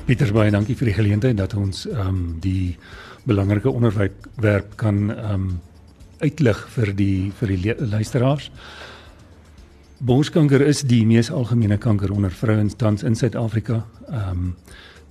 Pieter 0.03 0.33
baie 0.35 0.51
dankie 0.51 0.75
vir 0.75 0.91
die 0.91 0.97
geleentheid 0.99 1.39
dat 1.39 1.55
ons 1.55 1.85
ehm 1.87 2.07
um, 2.09 2.23
die 2.43 2.75
belangrike 3.23 3.71
onderwerp 3.71 4.75
kan 4.75 5.05
ehm 5.13 5.33
um, 5.37 5.51
uitlig 6.23 6.59
vir 6.75 6.91
die 6.95 7.31
vir 7.39 7.55
die 7.55 7.75
luisteraars. 7.79 8.51
Borskanker 10.03 10.59
is 10.59 10.81
die 10.83 11.05
mees 11.07 11.29
algemene 11.31 11.77
kanker 11.79 12.11
onder 12.11 12.31
vrouens 12.35 12.73
tans 12.75 13.05
in 13.07 13.15
Suid-Afrika. 13.15 13.85
Ehm 14.09 14.29
um, 14.31 14.55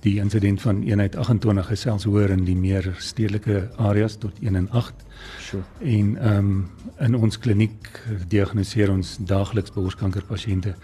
die 0.03 0.17
insident 0.19 0.61
van 0.61 0.81
eenheid 0.83 1.15
28 1.15 1.69
is 1.71 1.81
selfs 1.85 2.03
hoër 2.03 2.33
in 2.35 2.41
die 2.43 2.55
meer 2.59 2.89
stedelike 2.99 3.69
areas 3.79 4.17
tot 4.19 4.41
1 4.41 4.55
in 4.59 4.67
8. 4.69 5.05
Sure. 5.39 5.63
En 5.79 6.17
ehm 6.17 6.37
um, 6.37 6.69
in 6.99 7.15
ons 7.15 7.39
kliniek 7.39 8.03
diagnoseer 8.27 8.91
ons 8.91 9.17
daagliks 9.19 9.73
borskankerpasiënte 9.73 10.75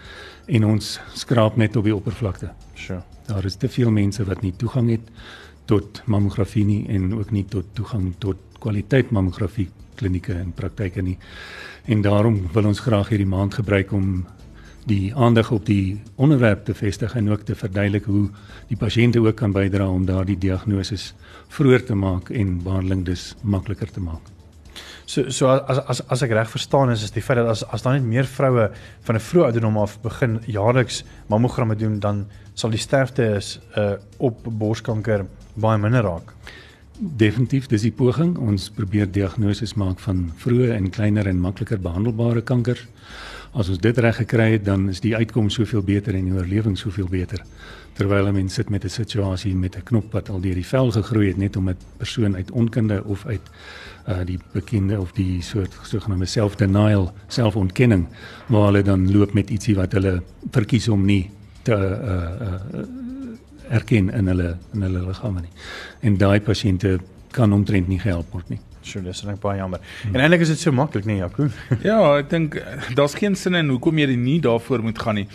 en 0.46 0.64
ons 0.64 0.90
skraap 1.14 1.56
net 1.56 1.76
op 1.76 1.86
die 1.86 1.94
oppervlakte. 1.94 2.50
Sure. 2.74 3.02
Daar 3.26 3.44
is 3.44 3.60
te 3.62 3.68
veel 3.68 3.90
mense 3.90 4.24
wat 4.24 4.42
nie 4.42 4.56
toegang 4.56 4.90
het 4.90 5.06
tot 5.64 6.02
mammografie 6.06 6.64
nie 6.64 6.88
en 6.88 7.12
ook 7.14 7.30
nie 7.30 7.44
tot 7.44 7.74
toegang 7.78 8.14
tot 8.18 8.58
kwaliteit 8.58 9.10
mammografie 9.10 9.68
klinieke 10.00 10.34
en 10.34 10.52
praktyke 10.56 11.02
nie. 11.04 11.18
En 11.90 12.00
daarom 12.00 12.44
wil 12.52 12.68
ons 12.70 12.80
graag 12.80 13.08
hierdie 13.10 13.26
maand 13.26 13.54
gebruik 13.58 13.92
om 13.92 14.20
die 14.86 15.10
aandag 15.14 15.48
op 15.50 15.64
die 15.66 15.98
onderwerp 16.14 16.62
te 16.64 16.74
vestig 16.74 17.16
en 17.18 17.30
ook 17.30 17.42
te 17.42 17.56
verduidelik 17.58 18.04
hoe 18.06 18.28
die 18.68 18.78
pasiënte 18.78 19.18
ook 19.18 19.34
kan 19.40 19.50
bydra 19.52 19.88
om 19.90 20.04
daardie 20.06 20.38
diagnose 20.38 21.00
vroeër 21.48 21.84
te 21.88 21.96
maak 21.98 22.30
en 22.30 22.60
behandeling 22.62 23.02
dus 23.08 23.32
makliker 23.42 23.90
te 23.90 24.00
maak. 24.00 24.22
So 25.04 25.34
so 25.34 25.50
as 25.50 25.82
as 25.90 26.04
as 26.06 26.22
ek 26.22 26.36
reg 26.38 26.52
verstaan 26.54 26.94
is 26.94 27.02
is 27.02 27.10
die 27.10 27.26
feit 27.26 27.42
dat 27.42 27.50
as 27.50 27.66
as 27.66 27.82
daar 27.82 27.98
net 27.98 28.06
meer 28.06 28.30
vroue 28.38 28.70
van 29.02 29.16
'n 29.16 29.26
vroeë 29.26 29.44
ouderdom 29.50 29.78
af 29.78 29.98
begin 30.00 30.38
jaarliks 30.46 31.02
mammogramme 31.26 31.74
doen 31.74 31.98
dan 31.98 32.26
sal 32.54 32.70
die 32.70 32.78
sterfte 32.78 33.34
is 33.34 33.58
uh 33.76 33.98
op 34.18 34.38
borskanker 34.44 35.26
baie 35.54 35.78
minder 35.78 36.02
raak. 36.02 36.34
Definitief, 37.00 37.64
dis 37.72 37.86
die 37.86 37.94
poging. 37.96 38.34
Ons 38.36 38.66
probeer 38.76 39.06
diagnoses 39.08 39.72
maak 39.80 40.02
van 40.04 40.26
vroeë 40.42 40.74
en 40.74 40.90
kleiner 40.92 41.30
en 41.30 41.38
makliker 41.40 41.80
behandelbare 41.80 42.42
kankers. 42.44 42.82
As 43.56 43.70
ons 43.72 43.80
dit 43.80 43.98
reg 44.04 44.18
gekry 44.20 44.50
het, 44.58 44.66
dan 44.66 44.84
is 44.92 45.00
die 45.00 45.14
uitkoms 45.16 45.56
soveel 45.56 45.80
beter 45.80 46.18
en 46.18 46.28
die 46.28 46.36
oorlewing 46.36 46.76
soveel 46.76 47.08
beter. 47.08 47.40
Terwyl 47.96 48.28
'n 48.28 48.34
mens 48.34 48.54
sit 48.54 48.68
met 48.68 48.84
'n 48.84 48.88
situasie 48.88 49.54
met 49.54 49.76
'n 49.76 49.82
knop 49.82 50.12
wat 50.12 50.28
al 50.28 50.40
deur 50.40 50.54
die 50.54 50.66
vel 50.66 50.92
gegroei 50.92 51.28
het 51.28 51.38
net 51.38 51.56
om 51.56 51.70
'n 51.70 51.76
persoon 51.96 52.36
uit 52.36 52.50
onkunde 52.50 53.04
of 53.04 53.26
uit 53.26 53.50
uh 54.08 54.24
die 54.24 54.38
bekende 54.52 55.00
of 55.00 55.12
die 55.12 55.42
soort 55.42 55.72
sogenaamde 55.82 56.26
self-denial, 56.26 57.12
selfontkenning, 57.28 58.06
waar 58.48 58.66
hulle 58.66 58.82
dan 58.82 59.12
loop 59.12 59.32
met 59.32 59.50
ietsie 59.50 59.74
wat 59.74 59.92
hulle 59.92 60.22
verkies 60.50 60.88
om 60.88 61.04
nie 61.04 61.30
te 61.62 61.72
uh 61.72 62.46
uh 62.46 63.09
erken 63.70 64.10
in 64.10 64.26
hulle 64.26 64.56
in 64.74 64.82
hulle 64.82 65.06
liggame 65.06 65.44
nie. 65.46 65.54
En 66.00 66.18
daai 66.20 66.40
pasiënte 66.40 66.98
kan 67.34 67.52
omtrent 67.52 67.88
nie 67.88 68.00
gehelp 68.02 68.34
word 68.34 68.50
nie. 68.50 68.58
Sure, 68.82 69.04
dis 69.04 69.22
net 69.28 69.40
baie 69.42 69.60
jammer. 69.60 69.80
Hmm. 70.02 70.14
En 70.14 70.24
eintlik 70.24 70.42
is 70.46 70.54
dit 70.54 70.60
so 70.64 70.72
maklik, 70.72 71.04
nee, 71.04 71.20
Jaco. 71.20 71.50
ja, 71.90 72.00
ek 72.16 72.30
dink 72.32 72.58
daar's 72.96 73.14
geen 73.18 73.36
sin 73.36 73.58
in 73.58 73.72
hoekom 73.74 73.98
jy 74.00 74.14
nie 74.16 74.40
daarvoor 74.42 74.84
moet 74.86 75.00
gaan 75.00 75.20
nie. 75.22 75.28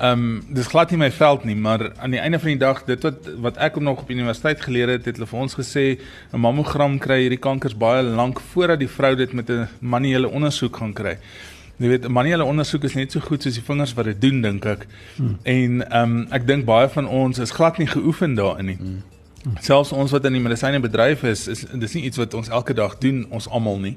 Ehm 0.00 0.22
um, 0.24 0.54
dis 0.56 0.70
glad 0.72 0.90
nie 0.90 0.98
my 1.02 1.10
veld 1.12 1.44
nie, 1.44 1.54
maar 1.54 1.90
aan 2.00 2.14
die 2.14 2.20
einde 2.22 2.38
van 2.40 2.54
die 2.54 2.60
dag 2.62 2.78
dit 2.88 3.02
wat 3.04 3.26
wat 3.46 3.58
ek 3.60 3.76
ook 3.76 3.84
nog 3.84 4.00
op 4.00 4.10
universiteit 4.10 4.62
geleer 4.64 4.94
het, 4.96 5.04
het 5.04 5.18
hulle 5.20 5.28
vir 5.28 5.40
ons 5.44 5.56
gesê 5.58 5.84
'n 6.32 6.40
mammogram 6.40 6.98
kry 6.98 7.20
hierdie 7.26 7.42
kankers 7.48 7.76
baie 7.76 8.02
lank 8.02 8.40
voordat 8.40 8.80
die 8.80 8.88
vrou 8.88 9.14
dit 9.14 9.32
met 9.32 9.50
'n 9.50 9.68
manuele 9.80 10.28
ondersoek 10.28 10.76
gaan 10.76 10.94
kry. 10.94 11.18
Jy 11.80 11.88
weet, 11.88 12.08
manuele 12.12 12.44
ondersoek 12.44 12.84
is 12.84 12.94
net 12.94 13.14
so 13.14 13.24
goed 13.24 13.42
soos 13.42 13.56
die 13.56 13.64
vingers 13.64 13.94
wat 13.96 14.10
dit 14.10 14.18
doen, 14.20 14.42
dink 14.44 14.66
ek. 14.68 14.86
Hmm. 15.16 15.38
En 15.48 15.78
ehm 15.86 16.16
um, 16.18 16.26
ek 16.36 16.44
dink 16.46 16.66
baie 16.68 16.88
van 16.92 17.08
ons 17.08 17.40
is 17.40 17.54
glad 17.56 17.78
nie 17.80 17.88
geoefen 17.88 18.36
daarin 18.36 18.68
nie. 18.68 18.76
Hmm. 18.76 18.98
Selfs 19.64 19.92
ons 19.96 20.12
wat 20.12 20.26
in 20.28 20.36
die 20.36 20.42
medisynebedryf 20.44 21.22
is, 21.24 21.46
is 21.48 21.64
dis 21.72 21.96
nie 21.96 22.04
iets 22.10 22.20
wat 22.20 22.36
ons 22.36 22.52
elke 22.52 22.76
dag 22.76 22.98
doen, 23.00 23.24
ons 23.32 23.48
almal 23.48 23.80
nie. 23.80 23.94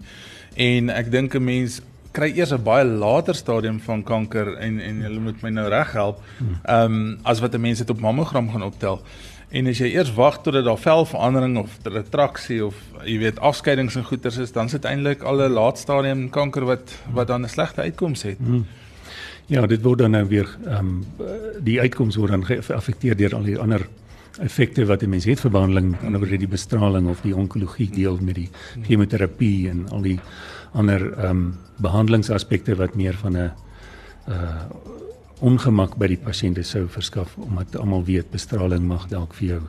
En 0.55 0.93
ek 0.93 1.11
dink 1.11 1.35
'n 1.35 1.43
mens 1.43 1.81
kry 2.15 2.31
eers 2.37 2.53
'n 2.53 2.63
baie 2.63 2.85
later 2.85 3.35
stadium 3.35 3.79
van 3.79 4.03
kanker 4.03 4.55
en 4.57 4.79
en 4.79 5.01
hulle 5.01 5.19
moet 5.19 5.41
my 5.41 5.49
nou 5.49 5.67
reg 5.67 5.91
help. 5.91 6.23
Ehm 6.63 6.85
um, 6.85 7.19
as 7.23 7.39
wat 7.39 7.53
'n 7.53 7.61
mens 7.61 7.77
dit 7.77 7.89
op 7.89 7.99
mammogram 7.99 8.49
gaan 8.51 8.63
optel. 8.63 9.01
En 9.53 9.67
as 9.69 9.77
jy 9.77 9.91
eers 9.93 10.09
wag 10.17 10.39
totdat 10.41 10.65
daar 10.65 10.79
velverandering 10.81 11.59
of 11.61 11.75
retraksie 11.85 12.63
of 12.65 12.77
jy 13.05 13.19
weet 13.21 13.39
afskeidings 13.39 13.95
en 13.99 14.05
goeters 14.07 14.39
is, 14.41 14.53
dan 14.55 14.65
is 14.65 14.73
dit 14.73 14.85
eintlik 14.89 15.21
al 15.21 15.43
'n 15.45 15.53
laat 15.53 15.77
stadium 15.77 16.29
kanker 16.29 16.65
wat 16.65 16.95
wat 17.13 17.27
dan 17.27 17.45
'n 17.45 17.49
slegte 17.49 17.81
uitkoms 17.81 18.23
het. 18.23 18.37
Hmm. 18.37 18.65
Ja, 19.45 19.65
dit 19.67 19.81
word 19.81 19.99
dan 19.99 20.11
nou 20.11 20.25
weer 20.27 20.49
ehm 20.65 20.79
um, 20.79 21.05
die 21.59 21.79
uitkoms 21.79 22.15
word 22.15 22.31
dan 22.31 22.45
geaffekteer 22.45 23.15
deur 23.15 23.35
al 23.35 23.43
die 23.43 23.59
ander 23.59 23.87
effekte 24.41 24.85
wat 24.85 25.03
'n 25.03 25.09
mens 25.09 25.25
het 25.25 25.39
vir 25.39 25.51
behandeling, 25.51 25.95
anderswoorde 26.01 26.37
die 26.37 26.47
bestraling 26.47 27.09
of 27.09 27.21
die 27.21 27.35
onkologie 27.35 27.89
deel 27.89 28.17
met 28.21 28.35
die 28.35 28.49
chemoterapie 28.81 29.69
en 29.69 29.89
al 29.89 30.01
die 30.01 30.19
ander 30.73 31.13
ehm 31.13 31.29
um, 31.29 31.57
behandelingsaspekte 31.77 32.75
wat 32.75 32.95
meer 32.95 33.13
van 33.13 33.37
'n 33.37 33.51
uh 34.29 34.65
ongemak 35.43 35.97
by 35.99 36.07
die 36.13 36.19
pasiënte 36.23 36.63
sou 36.63 36.85
verskaf 36.91 37.35
omdat 37.43 37.75
almal 37.79 38.05
weet 38.07 38.31
bestraling 38.31 38.85
mag 38.87 39.09
dalk 39.11 39.35
vir 39.39 39.47
jou 39.47 39.61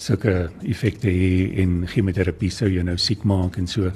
sulke 0.00 0.34
effekte 0.64 1.12
hê 1.12 1.60
en 1.62 1.82
chemoterapie 1.90 2.50
sou 2.54 2.68
jou 2.72 2.84
nou 2.84 2.96
siek 2.96 3.26
maak 3.28 3.58
en 3.60 3.68
so. 3.68 3.92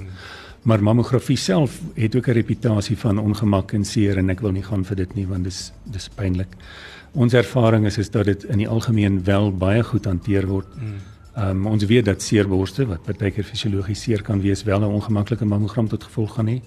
Maar 0.69 0.85
mammografie 0.85 1.39
self 1.41 1.81
het 1.97 2.17
ook 2.17 2.29
'n 2.29 2.39
reputasie 2.39 2.97
van 2.97 3.19
ongemak 3.19 3.73
en 3.73 3.85
seer 3.85 4.19
en 4.19 4.31
ek 4.31 4.41
wil 4.41 4.53
nie 4.53 4.63
gaan 4.63 4.85
vir 4.85 4.97
dit 4.97 5.15
nie 5.15 5.27
want 5.27 5.45
dis 5.45 5.73
dis 5.85 6.09
pynlik. 6.09 6.53
Ons 7.13 7.33
ervaring 7.33 7.87
is 7.87 7.99
is 7.99 8.11
dat 8.11 8.25
dit 8.25 8.45
in 8.45 8.59
die 8.59 8.69
algemeen 8.69 9.25
wel 9.25 9.53
baie 9.53 9.83
goed 9.83 10.05
hanteer 10.05 10.47
word. 10.47 10.67
Hmm. 10.75 11.01
Ehm 11.35 11.51
um, 11.57 11.67
ons 11.67 11.85
weet 11.85 12.05
dat 12.05 12.23
seerborste 12.23 12.87
wat 12.87 13.03
partykeer 13.03 13.45
fisiologies 13.45 14.03
seer 14.03 14.23
kan 14.23 14.41
wees 14.41 14.63
wel 14.65 14.81
'n 14.81 14.95
ongemaklike 14.95 15.45
mammogram 15.45 15.89
tot 15.89 16.05
gevolg 16.05 16.35
gaan 16.35 16.49
hê, 16.49 16.61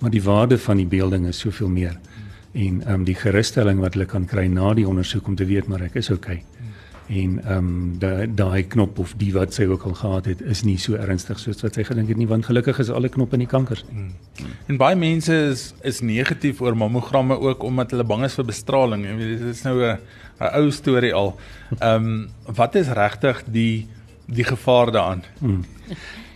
maar 0.00 0.10
die 0.10 0.22
waarde 0.22 0.58
van 0.58 0.76
die 0.76 0.86
beelding 0.86 1.26
is 1.26 1.38
soveel 1.38 1.68
meer. 1.68 1.92
Hmm. 1.92 2.27
En 2.52 2.82
ehm 2.82 2.94
um, 2.94 3.04
die 3.04 3.14
gerusstelling 3.14 3.80
wat 3.80 3.94
hulle 3.94 4.06
kan 4.06 4.26
kry 4.26 4.46
na 4.46 4.74
die 4.74 4.88
ondersoek 4.88 5.26
om 5.28 5.36
te 5.36 5.44
weet 5.44 5.68
maar 5.68 5.82
ek 5.82 5.94
is 5.94 6.10
okay. 6.10 6.42
Hmm 6.58 6.68
en 7.08 7.44
ehm 7.44 7.56
um, 7.56 7.98
daai 7.98 8.34
daai 8.34 8.62
knop 8.68 8.98
of 8.98 9.14
die 9.16 9.30
wat 9.32 9.54
sy 9.56 9.64
ook 9.64 9.86
al 9.88 9.94
gehad 9.96 10.26
het 10.28 10.40
is 10.54 10.60
nie 10.64 10.76
so 10.78 10.96
ernstig 11.00 11.38
soos 11.40 11.62
wat 11.64 11.78
sy 11.78 11.84
gedink 11.88 12.12
het 12.12 12.20
nie 12.20 12.28
want 12.28 12.44
gelukkig 12.44 12.82
is 12.84 12.90
alle 12.92 13.08
knoppe 13.08 13.38
in 13.38 13.46
die 13.46 13.48
kankers 13.48 13.84
nie. 13.88 14.02
Hmm. 14.02 14.52
En 14.68 14.80
baie 14.82 14.96
mense 14.96 15.32
is 15.52 15.62
is 15.88 16.02
negatief 16.04 16.60
oor 16.60 16.76
mammogramme 16.76 17.38
ook 17.40 17.64
omdat 17.64 17.96
hulle 17.96 18.04
bang 18.04 18.26
is 18.28 18.36
vir 18.36 18.48
bestraling. 18.50 19.06
Jy 19.08 19.16
weet 19.16 19.32
dit 19.38 19.54
is 19.54 19.64
nou 19.64 19.76
'n 19.80 19.96
'n 20.40 20.52
ou 20.60 20.70
storie 20.70 21.14
al. 21.14 21.36
Ehm 21.78 21.94
um, 21.96 22.28
wat 22.60 22.74
is 22.74 22.88
regtig 22.88 23.42
die 23.46 23.86
die 24.26 24.44
gevaar 24.44 24.92
daaraan? 24.92 25.22
Hmm. 25.38 25.64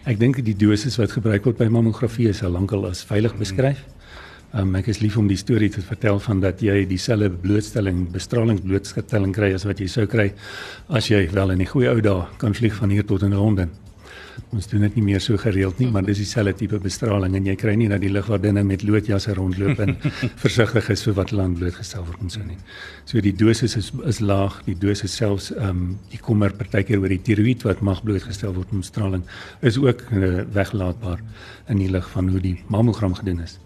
Ek 0.05 0.19
dink 0.19 0.45
die 0.45 0.57
dosis 0.57 0.97
wat 0.97 1.13
gebruik 1.13 1.45
word 1.45 1.59
by 1.59 1.69
mammografie 1.69 2.29
is 2.29 2.43
al 2.43 2.51
lankal 2.51 2.87
as 2.87 3.05
veilig 3.05 3.37
beskryf. 3.37 3.79
Hmm. 3.79 3.92
Um, 4.53 4.75
ek 4.77 4.91
is 4.93 4.99
lief 5.01 5.15
om 5.17 5.31
die 5.31 5.39
storie 5.41 5.71
te 5.73 5.81
vertel 5.81 6.19
van 6.21 6.43
dat 6.43 6.61
jy 6.61 6.83
dieselfde 6.85 7.31
blootstelling, 7.41 8.03
bestralingsblootstelling 8.13 9.33
kry 9.33 9.55
as 9.57 9.65
wat 9.65 9.81
jy 9.81 9.89
sou 9.89 10.05
kry 10.05 10.27
as 10.93 11.09
jy 11.09 11.23
wel 11.33 11.55
in 11.55 11.65
die 11.65 11.71
goeie 11.71 11.89
ou 11.89 12.03
dae 12.05 12.27
kan 12.43 12.53
vlieg 12.53 12.77
van 12.77 12.93
hier 12.93 13.07
tot 13.09 13.25
in 13.25 13.33
Londen. 13.33 13.73
Ons 14.53 14.69
doen 14.69 14.83
dit 14.85 14.97
nie 14.99 15.05
meer 15.07 15.21
so 15.25 15.39
gereeld 15.41 15.79
nie, 15.81 15.89
maar 15.93 16.05
dis 16.05 16.21
dieselfde 16.21 16.53
tipe 16.61 16.79
bestraling 16.83 17.35
en 17.39 17.47
jy 17.49 17.55
kry 17.61 17.73
nie 17.79 17.89
dat 17.89 18.03
die 18.03 18.11
lugwaardinne 18.13 18.65
met 18.69 18.85
loodjasse 18.85 19.35
rondloop 19.39 19.81
en 19.85 19.95
versigtig 20.45 20.91
is 20.93 21.05
vir 21.07 21.17
wat 21.17 21.33
land 21.33 21.59
blootgestel 21.61 22.05
word 22.09 22.25
en 22.25 22.33
so 22.33 22.45
nie. 22.45 22.59
So 23.09 23.23
die 23.25 23.35
dosis 23.37 23.77
is 23.81 23.91
is 24.09 24.21
laag, 24.21 24.59
die 24.69 24.77
dosis 24.79 25.17
selfs 25.21 25.51
ehm 25.55 25.71
um, 25.71 25.87
die 26.13 26.21
kommer 26.21 26.53
partykeer 26.57 27.01
oor 27.01 27.13
die 27.13 27.23
tiroïed 27.29 27.65
wat 27.69 27.81
mag 27.81 28.03
blootgestel 28.05 28.53
word 28.57 28.73
aan 28.73 28.85
straling 28.85 29.25
is 29.61 29.79
ook 29.81 30.05
uh, 30.13 30.43
weglaatbaar 30.53 31.23
in 31.73 31.81
die 31.81 31.89
lig 31.93 32.09
van 32.13 32.29
hoe 32.29 32.41
die 32.41 32.59
mammogram 32.69 33.17
gedoen 33.21 33.41
is. 33.47 33.59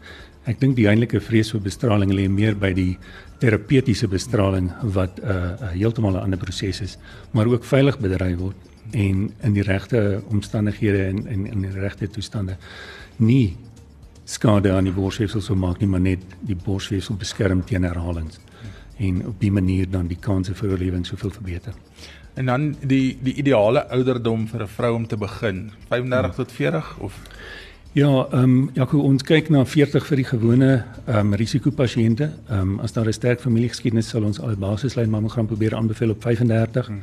Ek 0.46 0.60
dink 0.62 0.76
die 0.78 0.86
eintlike 0.86 1.18
vrees 1.20 1.50
vir 1.50 1.64
bestraling 1.64 2.12
lê 2.14 2.28
meer 2.30 2.54
by 2.54 2.70
die 2.74 2.92
terapeutiese 3.42 4.06
bestraling 4.08 4.70
wat 4.94 5.18
'n 5.18 5.26
uh, 5.26 5.34
uh, 5.34 5.74
heeltemal 5.74 6.14
'n 6.14 6.22
ander 6.22 6.38
proses 6.38 6.80
is, 6.80 6.98
maar 7.32 7.46
ook 7.46 7.64
veilig 7.64 7.98
bedryf 7.98 8.38
word 8.38 8.75
en 8.92 9.32
in 9.42 9.52
die 9.52 9.62
regte 9.62 10.22
omstandighede 10.28 11.04
en 11.04 11.26
en 11.26 11.46
in 11.46 11.60
die 11.60 11.80
regte 11.80 12.08
toestande 12.08 12.56
nie 13.16 13.56
skade 14.24 14.72
aan 14.72 14.84
die 14.84 14.92
borsweefsel 14.92 15.40
sou 15.40 15.56
maak 15.56 15.80
nie, 15.80 15.88
maar 15.88 16.00
net 16.00 16.22
die 16.40 16.56
borsweefsel 16.56 17.16
beskerm 17.16 17.64
teen 17.64 17.86
herhalings 17.86 18.40
en 18.98 19.26
op 19.26 19.40
die 19.40 19.52
manier 19.52 19.90
dan 19.90 20.08
die 20.08 20.18
kanse 20.20 20.54
vir 20.54 20.70
oorlewing 20.70 21.04
soveel 21.06 21.30
verbeter. 21.30 21.74
En 22.34 22.46
dan 22.46 22.74
die 22.80 23.18
die 23.22 23.34
ideale 23.34 23.86
ouderdom 23.88 24.46
vir 24.48 24.62
'n 24.62 24.68
vrou 24.68 24.94
om 24.94 25.06
te 25.06 25.16
begin, 25.16 25.70
35 25.88 26.30
ja. 26.30 26.36
tot 26.36 26.52
40 26.52 26.98
of 26.98 27.20
Ja, 27.96 28.26
ehm 28.30 28.42
um, 28.42 28.70
ja, 28.74 28.84
ons 28.92 29.22
kyk 29.22 29.48
na 29.48 29.64
40 29.64 30.06
vir 30.06 30.16
die 30.16 30.24
gewone 30.24 30.84
ehm 31.06 31.18
um, 31.18 31.34
risikopasiënte. 31.34 32.30
Ehm 32.48 32.60
um, 32.60 32.80
as 32.80 32.92
daar 32.92 33.06
'n 33.06 33.12
sterk 33.12 33.40
familiegeskiedenis 33.40 34.08
sal 34.08 34.24
ons 34.24 34.40
al 34.40 34.56
basislyn 34.56 35.10
mammogram 35.10 35.46
probeer 35.46 35.74
aanbeveel 35.74 36.10
op 36.10 36.22
35. 36.22 36.86
Hmm. 36.86 37.00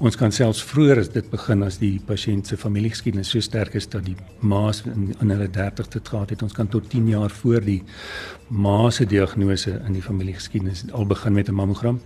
Ons 0.00 0.16
kan 0.16 0.32
selfs 0.32 0.62
vroeër 0.64 1.02
as 1.02 1.10
dit 1.12 1.26
begin 1.28 1.60
as 1.66 1.74
die 1.76 1.98
pasiënt 2.08 2.48
se 2.48 2.56
familiegeskiedenis 2.56 3.34
so 3.34 3.44
sterk 3.44 3.74
is 3.76 3.84
dat 3.92 4.06
die 4.06 4.14
ma 4.40 4.70
in, 4.88 5.10
in 5.20 5.32
hulle 5.34 5.48
30 5.52 5.90
te 5.92 6.00
gehad 6.06 6.30
het. 6.32 6.44
Ons 6.46 6.56
kan 6.56 6.70
tot 6.72 6.86
10 6.88 7.10
jaar 7.12 7.28
voor 7.42 7.60
die 7.60 7.82
ma 8.48 8.88
se 8.88 9.04
diagnose 9.04 9.74
in 9.76 9.98
die 9.98 10.00
familiegeskiedenis 10.00 10.86
al 10.96 11.04
begin 11.10 11.36
met 11.36 11.50
'n 11.52 11.54
mammogram. 11.54 12.00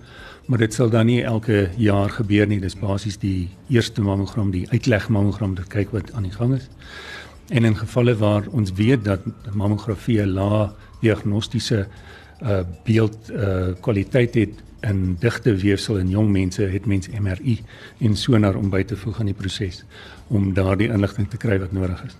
Maar 0.46 0.58
dit 0.58 0.74
sal 0.74 0.90
dan 0.90 1.06
nie 1.06 1.22
elke 1.22 1.70
jaar 1.76 2.10
gebeur 2.10 2.46
nie. 2.46 2.60
Dis 2.60 2.74
basies 2.74 3.18
die 3.18 3.48
eerste 3.68 4.02
mammogram, 4.02 4.50
die 4.50 4.66
uitleg 4.70 5.08
mammogram 5.08 5.48
om 5.48 5.54
te 5.54 5.62
kyk 5.62 5.92
wat 5.92 6.12
aan 6.12 6.22
die 6.22 6.34
gang 6.34 6.54
is. 6.54 6.68
En 7.48 7.64
in 7.64 7.76
gevalle 7.76 8.16
waar 8.16 8.42
ons 8.50 8.72
weet 8.72 9.04
dat 9.04 9.20
mammografie 9.52 10.20
'n 10.20 10.34
lae 10.34 10.70
diagnostiese 11.00 11.86
uh 12.42 12.60
beeld 12.84 13.30
uh 13.30 13.72
kwaliteit 13.80 14.34
het 14.34 14.62
in 14.90 15.16
digte 15.20 15.54
weefsel 15.56 15.98
in 16.02 16.12
jong 16.12 16.30
mense 16.32 16.62
het 16.62 16.86
mens 16.86 17.08
MRI 17.08 17.58
en 17.98 18.16
sonar 18.16 18.56
om 18.60 18.70
by 18.70 18.82
te 18.84 18.96
voeg 18.96 19.20
aan 19.20 19.32
die 19.32 19.38
proses 19.38 19.84
om 20.28 20.52
daardie 20.54 20.88
inligting 20.92 21.28
te 21.30 21.40
kry 21.40 21.58
wat 21.58 21.72
nodig 21.72 22.04
is. 22.04 22.16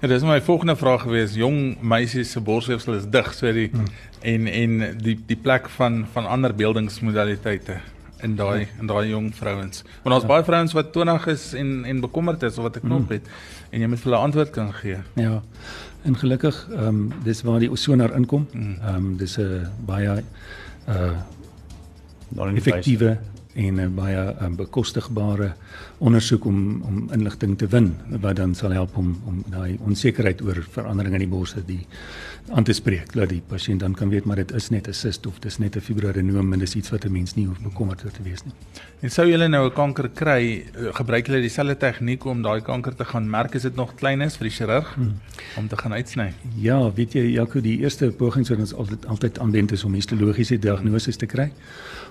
Ja, 0.00 0.08
dis 0.08 0.22
my 0.22 0.38
volgende 0.42 0.76
vraag 0.78 1.02
gewees. 1.02 1.34
Jong 1.34 1.80
meisies 1.82 2.30
se 2.30 2.40
borsweefsel 2.40 2.94
is 2.94 3.06
dig, 3.10 3.30
so 3.34 3.50
die 3.52 3.68
hmm. 3.72 3.86
en 4.22 4.46
en 4.46 4.98
die 5.02 5.16
die 5.26 5.36
plek 5.36 5.68
van 5.74 6.04
van 6.12 6.26
ander 6.26 6.54
beeldingsmodaliteite 6.54 7.80
in 8.22 8.36
daai 8.38 8.68
in 8.80 8.86
daai 8.86 9.08
jong 9.08 9.32
vrouens. 9.34 9.82
Want 10.02 10.14
daar's 10.14 10.26
ja. 10.26 10.28
baie 10.28 10.44
vrouens 10.44 10.74
wat 10.78 10.92
20 10.92 11.26
is 11.34 11.52
en 11.58 11.84
en 11.84 12.00
bekommerd 12.00 12.42
is 12.42 12.58
of 12.58 12.68
wat 12.68 12.76
'n 12.76 12.86
knop 12.86 13.06
hmm. 13.06 13.16
het 13.16 13.26
mm. 13.26 13.70
en 13.70 13.80
jy 13.80 13.86
moet 13.86 14.00
vir 14.00 14.10
hulle 14.10 14.22
antwoord 14.22 14.50
kan 14.50 14.72
gee. 14.74 14.98
Ja. 15.14 15.42
En 16.02 16.16
gelukkig 16.16 16.68
ehm 16.70 16.86
um, 16.86 17.12
dis 17.24 17.42
waar 17.42 17.58
die 17.58 17.70
sonar 17.76 18.14
inkom. 18.14 18.46
Hmm. 18.52 18.78
Ehm 18.82 18.94
um, 18.94 19.16
dis 19.16 19.38
'n 19.38 19.66
baie 19.86 20.22
uh 20.88 21.10
effektiewe 22.36 23.18
en 23.54 23.80
'n 23.80 23.94
baie 23.94 24.34
um, 24.42 24.56
bekostigbare 24.56 25.52
ondersoek 25.98 26.44
om 26.44 26.82
om 26.82 27.08
inligting 27.12 27.58
te 27.58 27.66
win 27.66 27.96
wat 28.20 28.36
dan 28.36 28.54
sal 28.54 28.70
help 28.70 28.96
om 28.96 29.20
om 29.26 29.42
daai 29.50 29.78
onsekerheid 29.80 30.42
oor 30.42 30.66
veranderinge 30.70 31.14
in 31.14 31.26
die 31.26 31.36
borste 31.36 31.62
die 31.66 31.86
aan 32.48 32.64
te 32.64 32.72
spreek 32.72 33.12
dat 33.12 33.28
die 33.28 33.42
pasiënt 33.48 33.80
dan 33.80 33.94
kan 33.94 34.08
weet 34.08 34.24
maar 34.24 34.36
dit 34.36 34.52
is 34.52 34.68
net 34.70 34.88
'n 34.88 34.92
cyst 34.92 35.26
of 35.26 35.38
dis 35.40 35.58
net 35.58 35.76
'n 35.76 35.80
fibroadenoom 35.80 36.52
en 36.52 36.58
dis 36.58 36.74
iets 36.74 36.90
wat 36.90 37.04
'n 37.04 37.12
mens 37.12 37.34
nie 37.34 37.46
hoef 37.46 37.60
bekommerd 37.60 38.04
oor 38.04 38.10
te 38.10 38.22
wees 38.22 38.44
nie. 38.44 38.54
En 39.00 39.10
sou 39.10 39.28
julle 39.28 39.48
nou 39.48 39.66
'n 39.66 39.72
kanker 39.72 40.08
kry, 40.08 40.64
eh, 40.74 40.94
gebruik 40.94 41.26
julle 41.26 41.40
dieselfde 41.40 41.76
tegniek 41.76 42.24
om 42.24 42.42
daai 42.42 42.60
kanker 42.60 42.94
te 42.94 43.04
gaan 43.04 43.30
merk 43.30 43.54
as 43.54 43.62
dit 43.62 43.74
nog 43.74 43.94
klein 43.94 44.20
is 44.20 44.36
vir 44.36 44.48
die 44.48 44.56
chirurg 44.56 44.94
hmm. 44.94 45.14
om 45.56 45.68
te 45.68 45.76
gaan 45.76 45.92
uitsny? 45.92 46.32
Ja, 46.56 46.92
weet 46.92 47.12
jy 47.12 47.32
Jaco, 47.32 47.60
die 47.60 47.78
eerste 47.78 48.10
pogings 48.10 48.48
wat 48.48 48.58
ons 48.58 48.74
altyd 48.74 49.06
altyd 49.06 49.38
aanwend 49.38 49.72
is 49.72 49.84
om 49.84 49.94
histologiese 49.94 50.58
diagnose 50.58 51.16
te 51.16 51.26
kry. 51.26 51.52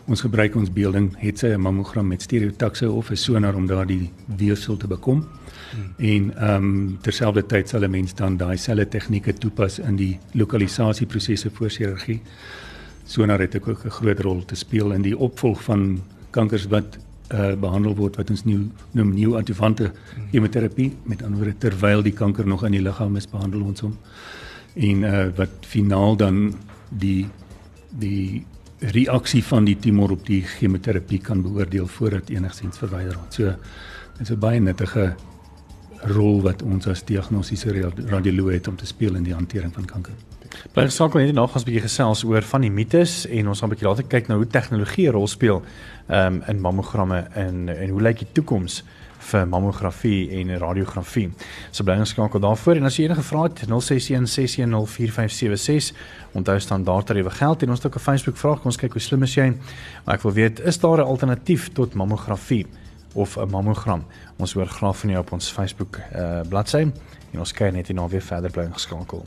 Ons 0.07 0.21
gebruik 0.23 0.53
ons 0.55 0.69
beelding, 0.71 1.09
het 1.19 1.39
sy 1.39 1.47
'n 1.51 1.59
mammogram 1.59 2.07
met 2.07 2.21
stereotaxe 2.21 2.91
of 2.91 3.09
'n 3.11 3.15
sonar 3.15 3.55
om 3.55 3.67
daardie 3.67 4.11
weefsel 4.37 4.77
te 4.77 4.87
bekom. 4.87 5.27
Hmm. 5.71 5.93
En 5.97 6.37
ehm 6.37 6.63
um, 6.63 6.97
terselfdertyd 7.01 7.69
sal 7.69 7.83
'n 7.83 7.91
mens 7.91 8.15
dan 8.15 8.37
daai 8.37 8.57
selfde 8.57 8.87
tegnieke 8.87 9.33
toepas 9.33 9.79
in 9.79 9.95
die 9.95 10.19
lokalisasieprosesse 10.31 11.49
voor 11.53 11.69
chirurgie. 11.69 12.21
Sonar 13.05 13.39
het 13.39 13.55
ook 13.55 13.85
'n 13.85 13.89
groot 13.89 14.19
rol 14.19 14.45
te 14.45 14.55
speel 14.55 14.91
in 14.91 15.01
die 15.01 15.17
opvolg 15.17 15.63
van 15.63 16.01
kankers 16.29 16.67
wat 16.67 16.97
uh 17.33 17.55
behandel 17.55 17.95
word 17.95 18.15
wat 18.15 18.29
ons 18.29 18.43
nieuw 18.43 18.71
noem 18.91 19.13
nieuw 19.13 19.37
adjuvante 19.37 19.83
hmm. 19.83 20.27
chemoterapie 20.31 20.95
met 21.03 21.23
ander 21.23 21.37
woorde 21.37 21.57
terwyl 21.57 22.01
die 22.01 22.13
kanker 22.13 22.47
nog 22.47 22.65
in 22.65 22.71
die 22.71 22.81
liggaam 22.81 23.15
is 23.15 23.27
behandel 23.27 23.61
ons 23.61 23.79
hom 23.79 23.97
en 24.73 25.03
uh 25.03 25.27
wat 25.35 25.49
finaal 25.61 26.15
dan 26.15 26.53
die 26.89 27.27
die 27.89 28.45
reaksie 28.79 29.43
van 29.43 29.65
die 29.65 29.77
tumor 29.79 30.11
op 30.11 30.25
die 30.25 30.41
chemoterapie 30.43 31.19
kan 31.19 31.41
beoordeel 31.41 31.87
voordat 31.87 32.29
enigsins 32.29 32.77
verwyder 32.77 33.15
word. 33.15 33.33
So 33.33 33.43
dit 34.17 34.21
is 34.21 34.31
'n 34.31 34.39
baie 34.39 34.59
nuttige 34.59 35.15
rol 36.05 36.41
wat 36.41 36.61
ons 36.61 36.87
as 36.87 37.03
diagnostiese 37.03 37.91
radioloog 38.05 38.51
het 38.51 38.67
om 38.67 38.75
te 38.75 38.85
speel 38.85 39.15
in 39.15 39.23
die 39.23 39.33
hantering 39.33 39.73
van 39.73 39.85
kanker. 39.85 40.13
Bly 40.73 40.83
gesakel 40.83 41.19
net 41.19 41.33
nog 41.33 41.53
ons 41.53 41.63
'n 41.63 41.65
bietjie 41.65 41.81
gesels 41.81 42.23
oor 42.23 42.41
van 42.41 42.61
die 42.61 42.71
mites 42.71 43.25
en 43.27 43.47
ons 43.47 43.59
gaan 43.59 43.69
'n 43.69 43.73
bietjie 43.73 43.87
later 43.87 44.03
kyk 44.03 44.27
na 44.27 44.35
hoe 44.35 44.47
tegnologie 44.47 45.07
'n 45.07 45.11
rol 45.11 45.27
speel 45.27 45.63
um, 46.09 46.43
in 46.47 46.61
mammogramme 46.61 47.27
en 47.33 47.69
en 47.69 47.89
hoe 47.89 48.01
lyk 48.01 48.19
die 48.19 48.31
toekoms 48.31 48.83
vir 49.19 49.47
mammografie 49.47 50.29
en 50.39 50.59
radiografie. 50.59 51.31
So 51.71 51.83
bly 51.83 51.99
ons 51.99 52.09
skakel 52.09 52.39
daarvoor 52.39 52.75
en 52.79 52.85
as 52.89 52.97
jy 52.97 53.03
enige 53.07 53.25
vrae 53.25 53.43
het 53.49 53.59
0616104576 53.67 53.73
onthou 56.37 56.59
standaard 56.59 57.05
tariewe 57.09 57.33
geld 57.33 57.63
en 57.63 57.69
ons 57.69 57.79
het 57.81 57.87
ook 57.87 57.95
'n 57.95 58.07
Facebook 58.09 58.37
vraag 58.37 58.65
ons 58.65 58.77
kyk 58.77 58.93
hoe 58.93 59.01
slim 59.01 59.23
is 59.23 59.35
jy. 59.35 59.53
Maar 60.05 60.15
ek 60.15 60.21
wil 60.21 60.33
weet 60.33 60.59
is 60.59 60.79
daar 60.79 60.97
'n 60.97 61.07
alternatief 61.07 61.69
tot 61.73 61.93
mammografie 61.93 62.65
of 63.13 63.37
'n 63.37 63.49
mammogram? 63.49 64.05
Ons 64.37 64.53
hoor 64.53 64.67
graag 64.67 64.97
van 64.97 65.09
jou 65.09 65.21
op 65.21 65.31
ons 65.31 65.51
Facebook 65.51 65.99
uh, 66.15 66.41
bladsy 66.49 66.91
en 67.33 67.39
ons 67.39 67.51
kyk 67.51 67.73
net 67.73 67.87
hierna 67.87 68.07
weer 68.07 68.21
verder 68.21 68.51
bly 68.51 68.67
geskakel 68.71 69.25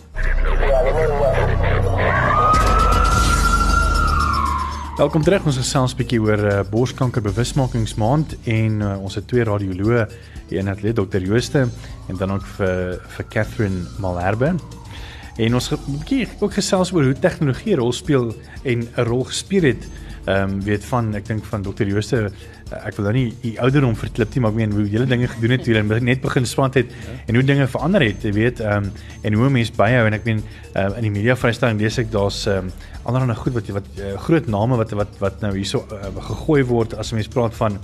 Welkom 5.01 5.23
terug 5.25 5.47
ons 5.49 5.57
gesels 5.57 5.95
'n 5.95 5.97
bietjie 5.97 6.19
oor 6.21 6.43
uh, 6.45 6.61
borskanker 6.69 7.23
bewusmakingsmaand 7.25 8.35
en 8.45 8.83
uh, 8.85 8.91
ons 9.01 9.15
het 9.17 9.25
twee 9.33 9.47
radioloë 9.49 10.03
een 10.53 10.69
atleet 10.69 11.01
Dr 11.01 11.25
Jooste 11.25 11.63
en 12.09 12.21
dan 12.21 12.35
ook 12.37 12.45
vir 12.59 13.01
vir 13.17 13.27
Catherine 13.33 13.81
Malherbe 13.97 14.53
En 15.41 15.55
ons 15.57 15.71
bietjie 15.87 16.27
ook 16.43 16.53
gesels 16.59 16.91
oor 16.93 17.07
hoe 17.09 17.17
tegnologie 17.17 17.73
'n 17.73 17.81
rol 17.81 17.93
speel 17.93 18.35
en 18.63 18.81
'n 18.83 19.05
rol 19.09 19.25
gespeel 19.25 19.63
het. 19.73 19.89
Ehm 20.27 20.51
um, 20.51 20.61
weet 20.61 20.85
van 20.85 21.15
ek 21.15 21.27
dink 21.27 21.45
van 21.45 21.63
Dr. 21.63 21.85
Jooste 21.85 22.17
eh, 22.25 22.31
ek 22.79 22.97
wil 22.97 23.09
nou 23.09 23.15
nie 23.17 23.27
u 23.45 23.55
ouderdom 23.67 23.97
verklip 23.99 24.35
nie 24.35 24.43
maar 24.45 24.55
ek 24.55 24.59
meen 24.61 24.75
hoe 24.77 24.87
julle 24.93 25.09
dinge 25.11 25.29
gedoen 25.31 25.57
het 25.57 25.65
toe 25.65 25.75
julle 25.75 26.01
net 26.07 26.23
begin 26.23 26.47
span 26.47 26.71
het 26.75 26.93
en 27.27 27.39
hoe 27.39 27.45
dinge 27.47 27.67
verander 27.67 28.05
het 28.07 28.25
jy 28.25 28.33
weet 28.37 28.63
ehm 28.65 28.91
um, 28.91 28.93
en 29.27 29.37
hoe 29.37 29.51
mense 29.51 29.75
byhou 29.77 30.07
en 30.07 30.17
ek 30.17 30.25
meen 30.29 30.43
uh, 30.77 30.87
in 30.97 31.09
die 31.09 31.13
media 31.13 31.37
vrystelling 31.37 31.81
lees 31.81 31.99
ek 32.03 32.13
daar's 32.15 32.45
ehm 32.47 32.71
um, 32.71 32.73
allerlei 33.09 33.37
goed 33.37 33.57
wat 33.57 33.69
wat 33.75 33.87
uh, 33.99 34.15
groot 34.27 34.47
name 34.47 34.77
wat 34.77 34.93
wat 34.93 35.19
wat 35.23 35.41
nou 35.45 35.53
hierso 35.57 35.83
uh, 35.91 36.11
gegooi 36.31 36.63
word 36.69 36.95
as 37.01 37.13
mense 37.17 37.33
praat 37.33 37.57
van 37.57 37.79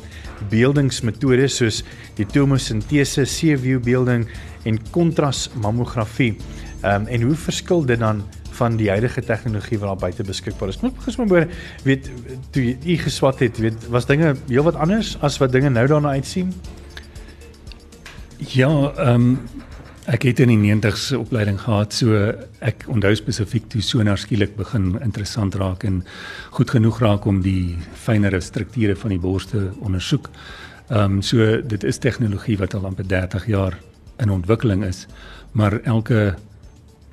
beeldingsmetodes 0.52 1.56
soos 1.60 1.82
die 2.18 2.26
tomosintese, 2.28 3.24
C-view 3.24 3.80
beelding 3.82 4.26
en 4.68 4.78
kontras 4.92 5.48
mammografie. 5.54 6.34
Ehm 6.82 7.06
um, 7.06 7.06
en 7.06 7.22
hoe 7.30 7.36
verskil 7.46 7.86
dit 7.88 7.98
dan 7.98 8.22
van 8.56 8.76
die 8.76 8.88
huidige 8.90 9.22
tegnologie 9.24 9.78
wat 9.78 9.88
daar 9.88 10.02
buite 10.08 10.24
beskikbaar 10.26 10.72
is? 10.72 10.80
Moet 10.80 10.98
gesien 11.04 11.28
maar 11.28 11.48
weet 11.84 12.10
toe 12.50 12.76
u 12.84 12.96
geswat 12.96 13.38
het, 13.44 13.58
weet 13.58 13.88
was 13.92 14.06
dinge 14.06 14.34
heelwat 14.48 14.74
anders 14.74 15.16
as 15.20 15.38
wat 15.42 15.52
dinge 15.52 15.70
nou 15.70 15.86
daarna 15.86 16.16
uitsien? 16.16 16.52
Ja, 18.36 18.92
ehm 18.96 19.14
um, 19.14 19.38
ek 20.06 20.22
het 20.22 20.38
in 20.38 20.52
die 20.52 20.70
90s 20.70 21.08
opleiding 21.18 21.56
gehad, 21.58 21.94
so 21.94 22.14
ek 22.62 22.84
onthou 22.86 23.10
spesifiek 23.18 23.64
toe 23.72 23.80
sonar 23.82 24.20
skielik 24.22 24.52
begin 24.54 24.92
interessant 25.02 25.56
raak 25.58 25.82
en 25.88 26.04
goed 26.54 26.70
genoeg 26.70 27.00
raak 27.02 27.26
om 27.26 27.40
die 27.42 27.74
fynere 28.04 28.38
strukture 28.40 28.94
van 28.96 29.10
die 29.16 29.18
borste 29.18 29.70
ondersoek. 29.80 30.30
Ehm 30.88 31.18
um, 31.18 31.22
so 31.22 31.60
dit 31.62 31.84
is 31.84 31.98
tegnologie 31.98 32.58
wat 32.58 32.74
al 32.74 32.86
amper 32.86 33.08
30 33.08 33.46
jaar 33.46 33.78
in 34.22 34.30
ontwikkeling 34.30 34.84
is, 34.84 35.06
maar 35.52 35.80
elke 35.82 36.36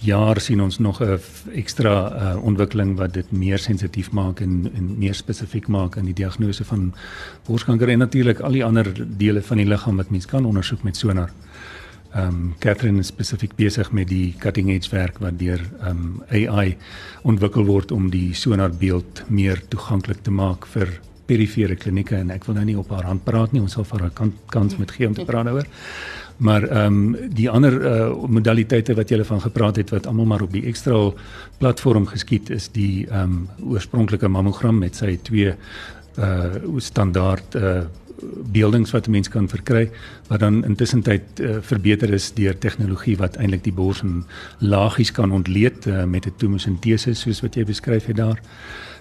jaar 0.04 0.42
sien 0.42 0.62
ons 0.62 0.80
nog 0.80 1.02
'n 1.02 1.20
ekstra 1.54 1.96
uh, 2.12 2.44
ontwikkeling 2.44 2.98
wat 2.98 3.14
dit 3.14 3.32
meer 3.32 3.60
sensitief 3.60 4.12
maak 4.12 4.40
en 4.40 4.72
en 4.76 4.98
meer 4.98 5.14
spesifiek 5.14 5.68
maak 5.68 5.96
in 5.96 6.06
die 6.06 6.14
diagnose 6.14 6.64
van 6.64 6.94
borskanker 7.46 7.90
en 7.90 8.00
natuurlik 8.00 8.40
al 8.40 8.52
die 8.52 8.66
ander 8.66 8.94
dele 9.18 9.42
van 9.42 9.58
die 9.58 9.66
liggaam 9.66 9.96
wat 9.96 10.10
mens 10.10 10.26
kan 10.26 10.46
ondersoek 10.46 10.84
met 10.84 10.98
sonar. 10.98 11.32
Ehm 12.14 12.28
um, 12.28 12.56
Catherine 12.60 13.00
is 13.00 13.08
spesifiek 13.08 13.56
besig 13.56 13.92
met 13.92 14.08
die 14.08 14.36
cutting 14.38 14.70
edge 14.70 14.90
werk 14.90 15.18
wat 15.20 15.40
deur 15.40 15.62
ehm 15.82 15.90
um, 15.90 16.24
AI 16.30 16.78
ontwikkel 17.24 17.66
word 17.66 17.92
om 17.92 18.10
die 18.10 18.34
sonar 18.34 18.72
beeld 18.72 19.24
meer 19.28 19.62
toeganklik 19.68 20.22
te 20.22 20.32
maak 20.32 20.66
vir 20.66 21.00
perifere 21.26 21.76
klinieke 21.76 22.16
en 22.16 22.30
ek 22.30 22.46
wil 22.46 22.56
nou 22.56 22.66
nie 22.66 22.78
op 22.78 22.90
haar 22.90 23.08
hand 23.08 23.24
praat 23.24 23.52
nie 23.52 23.62
ons 23.62 23.74
sal 23.74 23.88
vir 23.88 24.00
haar 24.06 24.12
kan, 24.12 24.34
kans 24.52 24.78
met 24.78 24.92
gee 24.92 25.08
om 25.08 25.14
te 25.14 25.26
praat 25.26 25.46
daaroor. 25.46 25.68
Maar 26.44 26.64
ehm 26.68 26.86
um, 26.86 27.18
die 27.32 27.50
ander 27.50 27.74
uh, 27.82 28.12
modaliteite 28.28 28.94
wat 29.00 29.10
jy 29.10 29.24
van 29.24 29.42
gepraat 29.42 29.80
het 29.80 29.90
wat 29.96 30.08
almal 30.08 30.26
maar 30.26 30.42
op 30.44 30.52
die 30.52 30.66
ekstra 30.68 31.12
platform 31.58 32.06
geskied 32.12 32.50
is 32.50 32.70
die 32.76 33.08
ehm 33.08 33.24
um, 33.24 33.50
oorspronklike 33.72 34.28
mammogram 34.28 34.78
met 34.84 34.96
sy 34.96 35.18
twee 35.24 35.56
uh 36.20 36.78
standaard 36.78 37.56
uh 37.56 37.84
beeldings 38.52 38.92
wat 38.92 39.08
'n 39.08 39.12
mens 39.12 39.30
kan 39.30 39.48
verkry 39.50 39.90
wat 40.28 40.40
dan 40.40 40.66
intussen 40.66 41.02
tyd 41.02 41.24
uh, 41.40 41.58
verbeter 41.62 42.14
is 42.14 42.34
deur 42.34 42.58
tegnologie 42.58 43.18
wat 43.18 43.36
eintlik 43.36 43.64
die 43.64 43.74
bors 43.74 44.02
in 44.02 44.24
laagies 44.58 45.12
kan 45.12 45.32
ontleed 45.32 45.86
uh, 45.86 46.04
met 46.04 46.26
'n 46.26 46.34
tomosintese 46.38 47.14
soos 47.14 47.42
wat 47.42 47.56
jy 47.56 47.66
beskryf 47.66 48.06
het 48.06 48.16
daar. 48.16 48.40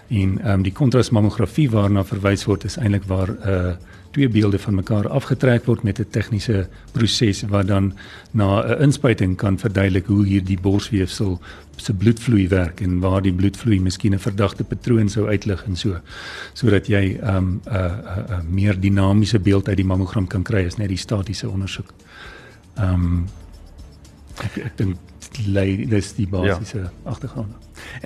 En 0.07 0.39
ehm 0.41 0.51
um, 0.51 0.63
die 0.63 0.71
kontrasmammografie 0.71 1.69
waarna 1.69 2.03
verwys 2.03 2.45
word 2.45 2.63
is 2.63 2.77
eintlik 2.77 3.03
waar 3.07 3.29
'n 3.29 3.49
uh, 3.49 3.75
twee 4.13 4.29
beelde 4.29 4.59
van 4.59 4.75
mekaar 4.75 5.07
afgetrek 5.09 5.65
word 5.65 5.83
met 5.83 5.99
'n 5.99 6.05
tegniese 6.09 6.67
proses 6.91 7.41
wat 7.41 7.67
dan 7.67 7.93
na 8.31 8.61
'n 8.61 8.81
inspuiting 8.81 9.37
kan 9.37 9.57
verduidelik 9.57 10.05
hoe 10.05 10.25
hierdie 10.25 10.59
borsweefsel 10.59 11.39
se 11.75 11.93
bloedvloei 11.93 12.47
werk 12.47 12.81
en 12.81 12.99
waar 12.99 13.21
die 13.21 13.33
bloedvloei 13.33 13.79
miskien 13.79 14.13
'n 14.13 14.19
verdagte 14.19 14.63
patroon 14.63 15.09
sou 15.09 15.27
uitlig 15.27 15.65
en 15.65 15.75
so 15.75 15.99
sodat 16.53 16.87
jy 16.87 17.17
'n 17.21 17.35
um, 17.35 17.61
'n 17.65 17.75
'n 17.75 18.33
'n 18.33 18.53
meer 18.53 18.79
dinamiese 18.79 19.39
beeld 19.39 19.67
uit 19.67 19.77
die 19.77 19.85
mammogram 19.85 20.27
kan 20.27 20.43
kry 20.43 20.65
as 20.65 20.77
net 20.77 20.87
die 20.87 20.97
statiese 20.97 21.49
ondersoek. 21.49 21.93
Ehm 22.77 22.93
um, 22.93 23.27
ek 24.43 24.57
ek 24.57 24.77
dink 24.77 24.97
lei 25.45 25.85
dis 25.89 26.13
die 26.13 26.27
basiese 26.27 26.77
ja. 26.77 26.91
agtergrond. 27.03 27.55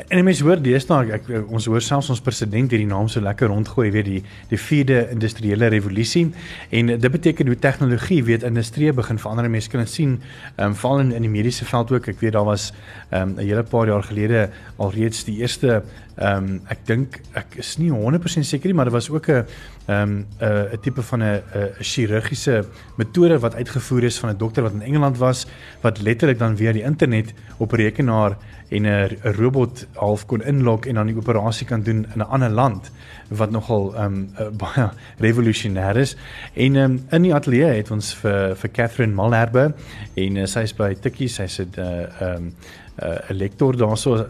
En 0.07 0.23
mense 0.23 0.43
hoor 0.43 0.61
deesdae 0.61 1.13
ek 1.17 1.29
ons 1.47 1.65
hoor 1.65 1.81
selfs 1.81 2.09
ons 2.13 2.21
president 2.23 2.71
hierdie 2.71 2.87
naam 2.89 3.09
so 3.11 3.21
lekker 3.23 3.51
rondgooi 3.51 3.89
weet 3.91 4.05
die 4.05 4.21
die 4.49 4.59
vierde 4.59 5.07
industriële 5.11 5.69
revolusie. 5.73 6.27
En 6.69 6.93
dit 6.93 7.11
beteken 7.11 7.47
hoe 7.47 7.59
tegnologie 7.59 8.23
weet 8.23 8.43
industrie 8.43 8.93
begin 8.93 9.19
verander. 9.19 9.49
mense 9.49 9.69
kan 9.69 9.79
dit 9.79 9.89
sien 9.89 10.19
ehm 10.55 10.67
um, 10.67 10.75
val 10.75 10.99
in 10.99 11.11
in 11.11 11.21
die 11.21 11.31
mediese 11.31 11.65
veld 11.65 11.91
ook. 11.91 12.07
Ek 12.07 12.19
weet 12.19 12.33
daar 12.33 12.45
was 12.45 12.73
ehm 13.09 13.21
um, 13.21 13.35
'n 13.37 13.47
hele 13.47 13.63
paar 13.63 13.87
jaar 13.87 14.03
gelede 14.03 14.49
alreeds 14.77 15.23
die 15.23 15.37
eerste 15.41 15.83
Ehm 16.17 16.45
um, 16.49 16.61
ek 16.73 16.79
dink 16.89 17.19
ek 17.37 17.59
is 17.61 17.75
nie 17.77 17.91
100% 17.93 18.41
seker 18.41 18.71
nie, 18.71 18.73
maar 18.73 18.89
daar 18.89 18.97
was 18.97 19.09
ook 19.09 19.27
'n 19.29 19.45
ehm 19.85 20.01
um, 20.01 20.25
'n 20.41 20.73
'n 20.73 20.79
tipe 20.81 21.01
van 21.01 21.21
'n 21.21 21.41
'n 21.53 21.83
chirurgiese 21.83 22.65
metode 22.97 23.39
wat 23.39 23.55
uitgevoer 23.55 24.03
is 24.03 24.17
van 24.19 24.29
'n 24.29 24.37
dokter 24.37 24.63
wat 24.63 24.73
in 24.73 24.81
Engeland 24.81 25.17
was 25.17 25.45
wat 25.81 26.01
letterlik 26.01 26.39
dan 26.39 26.57
via 26.57 26.71
die 26.71 26.83
internet 26.83 27.33
op 27.57 27.73
'n 27.73 27.75
rekenaar 27.75 28.37
en 28.69 28.81
'n 28.81 29.19
'n 29.23 29.31
robot 29.31 29.85
half 29.93 30.25
kon 30.25 30.41
inlok 30.41 30.85
en 30.85 30.95
dan 30.95 31.05
die 31.05 31.17
operasie 31.17 31.67
kan 31.67 31.81
doen 31.83 32.05
in 32.13 32.19
'n 32.19 32.29
ander 32.29 32.49
land 32.49 32.91
wat 33.29 33.51
nogal 33.51 33.95
ehm 33.95 34.27
um, 34.39 34.57
baie 34.63 34.89
revolusionêr 35.19 35.95
is. 35.97 36.15
En 36.53 36.75
ehm 36.75 36.91
um, 36.91 37.05
in 37.09 37.21
die 37.21 37.33
ateljee 37.33 37.77
het 37.77 37.91
ons 37.91 38.13
vir 38.15 38.55
vir 38.55 38.71
Catherine 38.71 39.13
Malherbe 39.13 39.73
en 40.13 40.35
uh, 40.35 40.45
sy 40.45 40.59
is 40.59 40.73
by 40.73 40.95
Tikkie, 40.95 41.27
sy's 41.27 41.59
'n 41.59 41.69
uh, 41.77 42.21
ehm 42.21 42.35
um, 42.35 42.53
'n 42.97 43.05
uh, 43.05 43.37
lektor 43.37 43.77
daarso 43.77 44.25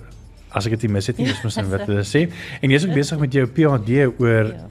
as 0.52 0.66
ek 0.66 0.80
dit 0.80 0.90
mis 0.92 1.08
het 1.08 1.18
nie, 1.18 1.28
dis 1.28 1.44
mos 1.44 1.56
net 1.60 1.70
wat 1.72 1.86
hulle 1.90 2.06
sê. 2.08 2.28
En 2.62 2.72
jy's 2.72 2.86
ook 2.88 2.96
besig 2.96 3.20
met 3.20 3.34
jou 3.34 3.46
PhD 3.48 4.08
oor 4.22 4.54
ja. 4.54 4.68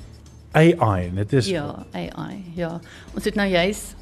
AI. 0.57 1.11
Dit 1.15 1.33
is 1.33 1.53
Ja, 1.53 1.85
AI. 1.93 2.43
Ja. 2.57 2.81
Ons 3.15 3.25
het 3.25 3.35
nou 3.35 3.49
juis 3.49 3.95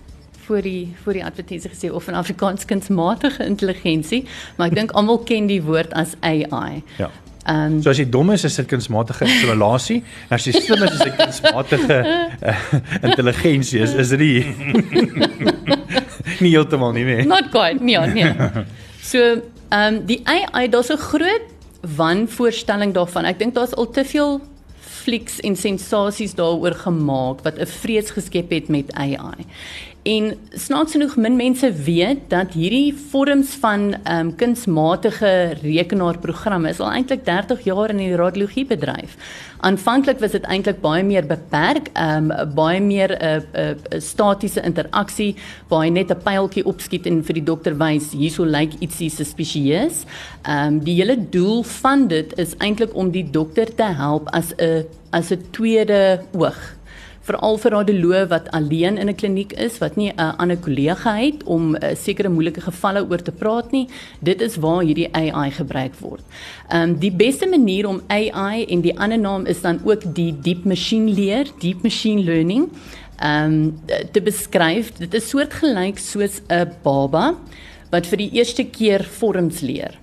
voor 0.44 0.62
die 0.62 0.92
voor 1.02 1.12
die 1.12 1.24
advertensie 1.24 1.70
gesê 1.70 1.90
of 1.90 2.08
in 2.08 2.14
Afrikaans 2.14 2.64
kunsmatige 2.64 3.44
intelligensie, 3.44 4.24
maar 4.56 4.68
ek 4.68 4.74
dink 4.74 4.92
almal 4.98 5.22
ken 5.24 5.48
die 5.50 5.62
woord 5.64 5.92
as 5.96 6.16
AI. 6.20 6.82
Ja. 6.98 7.10
Ehm 7.44 7.74
um, 7.76 7.80
so 7.82 7.92
as 7.92 7.98
jy 8.00 8.06
dom 8.08 8.30
is, 8.32 8.44
is 8.44 8.54
dit 8.56 8.68
kunsmatige 8.70 9.26
intelligensie. 9.28 10.02
As 10.32 10.46
jy 10.46 10.52
slim 10.56 10.84
is, 10.86 10.94
is 10.96 11.02
dit 11.04 11.16
kunsmatige 11.18 11.98
uh, 12.00 12.54
intelligensie. 13.08 13.82
Is 13.84 13.92
is 14.00 14.14
dit 14.14 14.22
nie? 14.22 14.38
nie 16.44 16.54
heeltemal 16.54 16.94
nie, 16.96 17.04
nee. 17.04 17.26
Not 17.28 17.50
quite. 17.52 17.84
Nee, 17.84 18.00
nee. 18.14 18.32
So, 19.04 19.20
ehm 19.68 19.98
um, 19.98 20.00
die 20.08 20.22
AI, 20.24 20.68
daar's 20.72 20.92
'n 20.92 21.00
groot 21.00 21.53
wanvoorstelling 21.96 22.94
daarvan. 22.94 23.24
Ek 23.24 23.38
dink 23.38 23.54
daar's 23.54 23.74
al 23.74 23.90
te 23.90 24.04
veel 24.04 24.40
flieks 25.04 25.40
en 25.44 25.56
sensasies 25.56 26.34
daaroor 26.34 26.74
gemaak 26.74 27.42
wat 27.44 27.58
'n 27.58 27.66
vrees 27.66 28.10
geskep 28.10 28.50
het 28.50 28.68
met 28.68 28.92
AI. 28.92 29.44
En 30.04 30.34
snaaks 30.52 30.92
genoeg 30.92 31.14
min 31.16 31.36
mense 31.36 31.68
weet 31.72 32.26
dat 32.28 32.52
hierdie 32.52 32.92
vorms 33.10 33.54
van 33.62 33.94
ehm 33.94 34.26
um, 34.26 34.32
kunsmatige 34.36 35.56
rekenaarprogramme 35.62 36.68
is 36.68 36.80
al 36.80 36.90
eintlik 36.92 37.24
30 37.24 37.62
jaar 37.64 37.88
in 37.88 38.02
die 38.02 38.16
radiologiebedryf. 38.20 39.14
Aanvanklik 39.64 40.20
was 40.20 40.36
dit 40.36 40.44
eintlik 40.44 40.82
baie 40.84 41.00
meer 41.08 41.24
beperk, 41.24 41.88
ehm 41.94 42.30
um, 42.30 42.52
baie 42.54 42.82
meer 42.84 43.16
'n 43.16 43.24
uh, 43.24 43.32
'n 43.32 43.56
uh, 43.62 43.70
uh, 43.70 44.00
statiese 44.00 44.60
interaksie 44.60 45.36
waar 45.68 45.84
jy 45.84 45.90
net 45.90 46.12
'n 46.12 46.22
pyltjie 46.28 46.66
opskiet 46.66 47.06
en 47.06 47.24
vir 47.24 47.34
die 47.40 47.44
dokter 47.44 47.78
wys 47.78 48.12
hierso 48.12 48.44
lyk 48.44 48.76
ietsie 48.80 49.10
suspicieus. 49.10 50.04
Ehm 50.42 50.66
um, 50.66 50.84
die 50.84 51.00
hele 51.00 51.16
doel 51.30 51.62
van 51.62 52.08
dit 52.08 52.38
is 52.38 52.56
eintlik 52.58 52.94
om 52.94 53.10
die 53.10 53.30
dokter 53.30 53.74
te 53.74 53.88
help 53.96 54.28
as 54.28 54.52
'n 54.58 54.84
as 55.12 55.30
'n 55.30 55.40
tweede 55.50 56.20
oog 56.32 56.76
veral 57.24 57.56
vir 57.60 57.72
radioloë 57.72 58.22
wat 58.28 58.50
alleen 58.56 58.98
in 59.00 59.08
'n 59.08 59.16
kliniek 59.16 59.52
is 59.52 59.78
wat 59.78 59.96
nie 59.96 60.12
'n 60.12 60.36
ander 60.38 60.56
kollega 60.56 61.16
het 61.16 61.42
om 61.44 61.74
uh, 61.76 61.94
sekere 61.94 62.28
moeilike 62.28 62.60
gevalle 62.60 63.06
oor 63.10 63.22
te 63.22 63.32
praat 63.32 63.72
nie. 63.72 63.88
Dit 64.20 64.40
is 64.40 64.56
waar 64.56 64.82
hierdie 64.82 65.08
AI 65.12 65.50
gebruik 65.50 65.94
word. 66.00 66.22
Ehm 66.68 66.82
um, 66.82 66.98
die 66.98 67.10
beste 67.12 67.46
manier 67.46 67.88
om 67.88 68.02
AI 68.08 68.64
en 68.64 68.80
die 68.80 68.98
ander 68.98 69.18
naam 69.18 69.46
is 69.46 69.60
dan 69.60 69.80
ook 69.84 70.14
die 70.14 70.34
deep 70.42 70.64
machine 70.64 71.10
leer, 71.10 71.46
deep 71.58 71.82
machine 71.82 72.22
learning. 72.22 72.68
Ehm 73.18 73.52
um, 73.52 73.80
te 74.12 74.20
beskryf, 74.20 74.92
dit 74.98 75.14
is 75.14 75.28
soortgelyk 75.28 75.98
soos 75.98 76.40
'n 76.48 76.68
baba 76.82 77.34
wat 77.90 78.06
vir 78.06 78.18
die 78.18 78.30
eerste 78.32 78.64
keer 78.64 79.04
vorms 79.04 79.60
leer. 79.60 79.98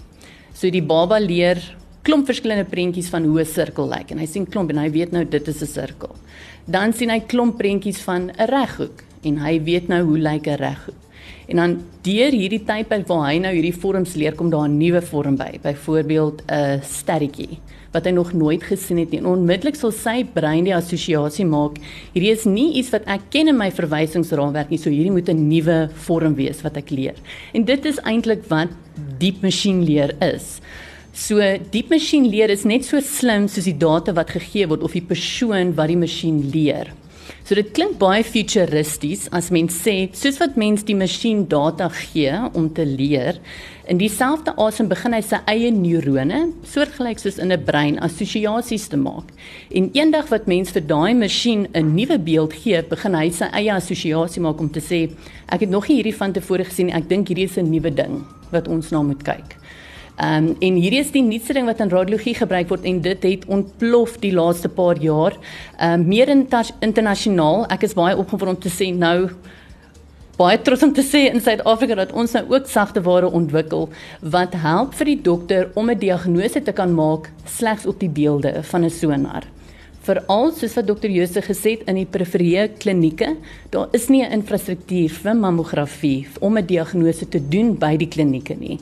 So 0.54 0.70
die 0.70 0.84
baba 0.84 1.20
leer 1.20 1.58
klomp 2.02 2.26
verskillende 2.26 2.66
prentjies 2.66 3.10
van 3.10 3.26
hoe 3.26 3.42
'n 3.42 3.46
sirkel 3.46 3.90
lyk 3.90 4.12
en 4.12 4.18
hy 4.18 4.26
sien 4.26 4.46
klomp 4.46 4.70
en 4.70 4.78
hy 4.78 4.90
weet 4.90 5.12
nou 5.12 5.24
dit 5.24 5.48
is 5.48 5.62
'n 5.62 5.68
sirkel. 5.68 6.16
Dan 6.72 6.94
sien 6.96 7.10
hy 7.12 7.20
klomp 7.28 7.58
prentjies 7.60 8.00
van 8.06 8.30
'n 8.32 8.48
reghoek 8.48 9.04
en 9.28 9.38
hy 9.44 9.60
weet 9.60 9.88
nou 9.88 10.04
hoe 10.04 10.18
lyk 10.18 10.48
'n 10.48 10.56
reghoek. 10.56 11.02
En 11.50 11.56
dan 11.56 11.82
deur 12.02 12.32
hierdie 12.32 12.64
tydperk 12.64 13.08
waar 13.08 13.28
hy 13.28 13.40
nou 13.40 13.54
hierdie 13.54 13.76
vorms 13.76 14.16
leer 14.16 14.36
kom 14.36 14.50
daar 14.50 14.70
'n 14.70 14.78
nuwe 14.78 15.02
vorm 15.02 15.36
by, 15.36 15.60
byvoorbeeld 15.62 16.42
'n 16.48 16.82
sterretjie 16.82 17.60
wat 17.92 18.06
hy 18.06 18.12
nog 18.12 18.34
nooit 18.34 18.64
gesien 18.64 18.98
het 18.98 19.12
nie. 19.12 19.20
En 19.20 19.26
onmiddellik 19.26 19.76
sal 19.76 19.92
sy 19.92 20.24
brein 20.24 20.64
die 20.64 20.76
assosiasie 20.76 21.46
maak, 21.46 21.78
hierdie 22.14 22.32
is 22.32 22.46
nie 22.46 22.74
iets 22.74 22.90
wat 22.90 23.04
ek 23.06 23.22
ken 23.30 23.48
in 23.48 23.58
my 23.58 23.70
verwysingsraamwerk 23.72 24.70
nie, 24.70 24.78
so 24.78 24.90
hierdie 24.90 25.12
moet 25.12 25.30
'n 25.30 25.48
nuwe 25.50 25.90
vorm 25.94 26.36
wees 26.36 26.62
wat 26.62 26.78
ek 26.78 26.90
leer. 26.90 27.16
En 27.54 27.66
dit 27.66 27.86
is 27.86 28.00
eintlik 28.00 28.48
wat 28.48 28.70
diep 29.20 29.42
masjienleer 29.42 30.16
is. 30.22 30.62
So 31.12 31.44
diep 31.72 31.90
masjien 31.92 32.24
leer 32.32 32.50
is 32.54 32.64
net 32.64 32.86
so 32.88 33.00
slim 33.04 33.50
soos 33.52 33.68
die 33.68 33.76
data 33.76 34.14
wat 34.16 34.32
gegee 34.32 34.70
word 34.72 34.84
of 34.88 34.96
die 34.96 35.04
persoon 35.04 35.74
wat 35.76 35.92
die 35.92 36.00
masjien 36.00 36.40
leer. 36.54 36.94
So 37.44 37.58
dit 37.58 37.74
klink 37.76 37.98
baie 38.00 38.24
futuristies 38.24 39.26
as 39.36 39.50
mens 39.52 39.76
sê 39.84 40.08
soos 40.16 40.40
wat 40.40 40.56
mens 40.60 40.86
die 40.88 40.96
masjien 40.96 41.44
data 41.52 41.90
gee 41.92 42.32
om 42.56 42.70
te 42.72 42.86
leer, 42.88 43.42
in 43.92 44.00
dieselfde 44.00 44.54
asem 44.56 44.88
begin 44.88 45.18
hy 45.18 45.22
sy 45.26 45.42
eie 45.52 45.72
neurone, 45.76 46.46
soortgelyk 46.72 47.20
soos 47.20 47.42
in 47.44 47.52
'n 47.52 47.66
brein, 47.66 48.00
assosiasies 48.00 48.88
te 48.88 48.96
maak. 48.98 49.28
En 49.70 49.92
eendag 49.92 50.32
wat 50.32 50.48
mens 50.48 50.72
vir 50.72 50.88
daai 50.88 51.14
masjien 51.14 51.68
'n 51.76 51.96
nuwe 51.96 52.20
beeld 52.20 52.54
gee, 52.54 52.82
begin 52.84 53.16
hy 53.16 53.30
sy 53.30 53.52
eie 53.52 53.74
assosiasie 53.74 54.42
maak 54.42 54.60
om 54.62 54.70
te 54.70 54.80
sê 54.80 55.12
ek 55.50 55.62
het 55.62 55.70
nog 55.70 55.90
nie 55.90 55.98
hierdie 55.98 56.16
van 56.16 56.32
tevore 56.32 56.64
gesien 56.64 56.88
nie, 56.88 56.96
ek 56.96 57.10
dink 57.10 57.28
hierdie 57.28 57.50
is 57.52 57.58
'n 57.58 57.70
nuwe 57.70 57.92
ding 57.92 58.24
wat 58.52 58.68
ons 58.68 58.92
na 58.92 59.02
moet 59.04 59.24
kyk. 59.24 59.61
Ehm 60.22 60.48
um, 60.48 60.56
en 60.60 60.76
hierdie 60.78 61.00
is 61.02 61.10
die 61.10 61.24
nuutste 61.26 61.56
ding 61.58 61.66
wat 61.66 61.80
in 61.82 61.90
radiologie 61.90 62.36
gebruik 62.38 62.68
word 62.70 62.84
en 62.86 63.00
dit 63.02 63.24
het 63.26 63.46
ontplof 63.50 64.20
die 64.22 64.34
laaste 64.36 64.70
paar 64.70 65.00
jaar. 65.02 65.34
Ehm 65.80 66.02
um, 66.02 66.08
meer 66.12 66.30
internasionaal. 66.30 67.64
Ek 67.74 67.88
is 67.88 67.96
baie 67.98 68.14
opgewonde 68.14 68.54
om 68.54 68.60
te 68.62 68.70
sê 68.70 68.92
nou 68.94 69.32
baie 70.38 70.60
trots 70.62 70.84
om 70.86 70.92
te 70.94 71.02
sê 71.06 71.24
in 71.30 71.42
Suid-Afrika 71.42 71.96
dat 71.98 72.14
ons 72.14 72.36
nou 72.38 72.44
ook 72.54 72.70
sagte 72.70 73.02
ware 73.02 73.32
ontwikkel 73.40 73.90
wat 74.36 74.54
help 74.62 74.94
vir 75.00 75.10
die 75.10 75.22
dokter 75.30 75.72
om 75.74 75.90
'n 75.90 75.98
diagnose 75.98 76.62
te 76.62 76.72
kan 76.72 76.94
maak 76.94 77.32
slegs 77.46 77.86
op 77.86 78.00
die 78.00 78.10
beelde 78.10 78.62
van 78.64 78.86
'n 78.86 78.90
sonar. 78.90 79.44
Veral 80.02 80.52
soos 80.52 80.76
wat 80.76 80.88
dokter 80.88 81.10
Jose 81.10 81.42
gesê 81.42 81.70
het 81.78 81.88
in 81.88 81.96
die 81.96 82.06
periferie 82.06 82.68
klinieke, 82.78 83.38
daar 83.70 83.88
is 83.92 84.08
nie 84.10 84.22
'n 84.22 84.32
infrastruktuur 84.32 85.10
vir 85.10 85.36
mammografie 85.36 86.28
om 86.42 86.58
'n 86.58 86.66
diagnose 86.66 87.30
te 87.30 87.40
doen 87.50 87.76
by 87.78 87.98
die 87.98 88.08
klinieke 88.08 88.56
nie 88.60 88.80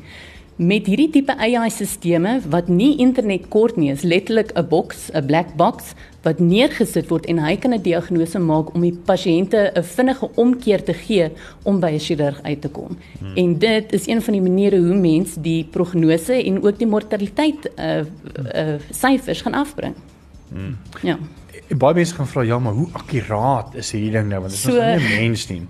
met 0.60 0.90
hierdie 0.92 1.08
tipe 1.14 1.32
AI-sisteme 1.40 2.34
wat 2.52 2.68
nie 2.68 2.98
internet 3.00 3.46
kort 3.48 3.78
nie, 3.80 3.94
is 3.94 4.04
letterlik 4.04 4.52
'n 4.56 4.68
boks, 4.68 5.10
'n 5.14 5.26
black 5.26 5.56
box 5.56 5.94
wat 6.24 6.40
neergesit 6.40 7.08
word 7.08 7.26
en 7.26 7.40
hy 7.40 7.56
kan 7.56 7.74
'n 7.74 7.82
diagnose 7.82 8.40
maak 8.40 8.74
om 8.76 8.82
die 8.82 8.98
pasiënte 9.06 9.72
'n 9.74 9.84
vinnige 9.84 10.30
omkeer 10.36 10.84
te 10.84 10.94
gee 10.94 11.32
om 11.64 11.80
by 11.80 11.92
'n 11.92 12.00
chirurg 12.00 12.42
uit 12.44 12.62
te 12.62 12.70
kom. 12.70 12.98
Hmm. 13.20 13.36
En 13.36 13.58
dit 13.58 13.94
is 13.94 14.08
een 14.08 14.22
van 14.22 14.34
die 14.34 14.42
maniere 14.42 14.78
hoe 14.78 14.96
mens 14.96 15.36
die 15.36 15.64
prognose 15.64 16.44
en 16.44 16.64
ook 16.64 16.78
die 16.78 16.88
mortaliteit 16.88 17.72
uh 17.78 18.04
uh 18.56 18.80
syfers 18.92 19.42
gaan 19.42 19.54
afbring. 19.54 19.96
Hmm. 20.50 20.78
Ja. 21.02 21.18
Baie 21.78 21.94
mense 21.94 22.16
gaan 22.16 22.28
vra 22.28 22.42
ja, 22.42 22.60
maar 22.60 22.74
hoe 22.74 22.88
akkuraat 22.92 23.76
is 23.76 23.92
hierdie 23.92 24.12
ding 24.12 24.28
nou 24.28 24.42
want 24.42 24.52
dit 24.52 24.60
is 24.60 24.66
so, 24.66 24.74
nie 24.74 25.00
'n 25.00 25.20
mens 25.20 25.48
nie 25.48 25.62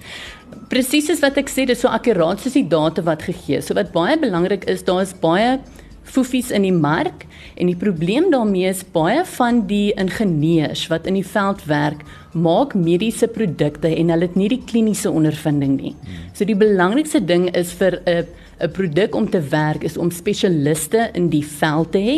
presies 0.69 1.10
is 1.10 1.21
wat 1.25 1.38
ek 1.41 1.49
sê, 1.51 1.65
dis 1.65 1.82
so 1.82 1.89
akkuraat 1.89 2.41
soos 2.41 2.58
die 2.58 2.67
data 2.69 3.03
wat 3.05 3.25
gegee 3.27 3.60
is. 3.60 3.69
So 3.69 3.77
wat 3.77 3.93
baie 3.95 4.17
belangrik 4.21 4.67
is, 4.69 4.86
daar 4.86 5.01
is 5.01 5.13
baie 5.13 5.58
foefies 6.10 6.49
in 6.55 6.65
die 6.65 6.73
mark 6.73 7.25
en 7.60 7.69
die 7.69 7.77
probleem 7.77 8.29
daarmee 8.34 8.69
is 8.71 8.82
baie 8.93 9.21
van 9.36 9.63
die 9.69 9.91
ingenieurs 9.99 10.88
wat 10.89 11.08
in 11.10 11.19
die 11.19 11.25
veld 11.25 11.62
werk, 11.69 12.01
maak 12.34 12.75
mediese 12.77 13.29
produkte 13.29 13.91
en 13.91 14.13
hulle 14.13 14.29
het 14.29 14.38
nie 14.39 14.49
die 14.53 14.62
kliniese 14.69 15.12
ondervinding 15.12 15.75
nie. 15.77 15.95
So 16.34 16.47
die 16.49 16.58
belangrikste 16.58 17.21
ding 17.21 17.49
is 17.53 17.73
vir 17.73 18.01
'n 18.05 18.25
'n 18.60 18.71
produk 18.75 19.15
om 19.15 19.29
te 19.29 19.39
werk 19.39 19.84
is 19.84 19.97
om 19.97 20.12
spesialiste 20.12 21.10
in 21.13 21.29
die 21.29 21.45
veld 21.45 21.91
te 21.91 21.99
hê. 21.99 22.17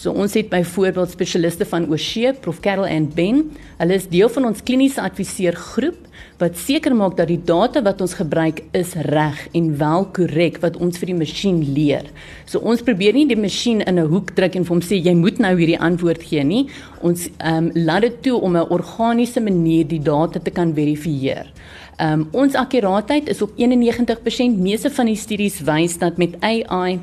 So 0.00 0.14
ons 0.16 0.32
het 0.32 0.46
byvoorbeeld 0.48 1.10
spesialiste 1.12 1.66
van 1.68 1.84
Oshee, 1.92 2.32
Prof 2.32 2.62
Carol 2.64 2.86
and 2.88 3.12
Ben. 3.14 3.42
Hulle 3.76 3.98
is 3.98 4.06
deel 4.08 4.30
van 4.32 4.46
ons 4.48 4.62
kliniese 4.64 5.02
adviseergroep 5.04 6.06
wat 6.40 6.56
seker 6.56 6.94
maak 6.96 7.18
dat 7.18 7.28
die 7.28 7.40
data 7.44 7.82
wat 7.84 8.00
ons 8.00 8.14
gebruik 8.16 8.62
is 8.76 8.94
reg 9.12 9.42
en 9.52 9.66
wel 9.76 10.06
korrek 10.16 10.56
wat 10.62 10.78
ons 10.80 10.96
vir 11.02 11.12
die 11.12 11.18
masjien 11.18 11.58
leer. 11.76 12.08
So 12.48 12.64
ons 12.64 12.80
probeer 12.80 13.12
nie 13.12 13.26
die 13.28 13.36
masjien 13.36 13.84
in 13.84 14.00
'n 14.00 14.08
hoek 14.08 14.32
druk 14.38 14.56
en 14.56 14.64
vir 14.64 14.74
hom 14.74 14.80
sê 14.80 14.96
jy 14.96 15.14
moet 15.14 15.38
nou 15.38 15.52
hierdie 15.58 15.78
antwoord 15.78 16.22
gee 16.22 16.44
nie. 16.44 16.68
Ons 17.02 17.28
ehm 17.36 17.68
um, 17.68 17.70
laat 17.74 18.02
dit 18.02 18.22
toe 18.22 18.40
om 18.40 18.56
'n 18.56 18.70
organiese 18.70 19.40
manier 19.40 19.84
die 19.84 20.00
data 20.00 20.40
te 20.40 20.50
kan 20.50 20.72
verifieer. 20.72 21.52
Ehm 21.98 22.20
um, 22.20 22.28
ons 22.32 22.54
akkuraatheid 22.54 23.28
is 23.28 23.42
op 23.42 23.50
91%. 23.58 24.56
Meeste 24.56 24.90
van 24.90 25.06
die 25.06 25.16
studies 25.16 25.60
wys 25.60 25.98
dat 25.98 26.16
met 26.16 26.40
AI 26.40 27.00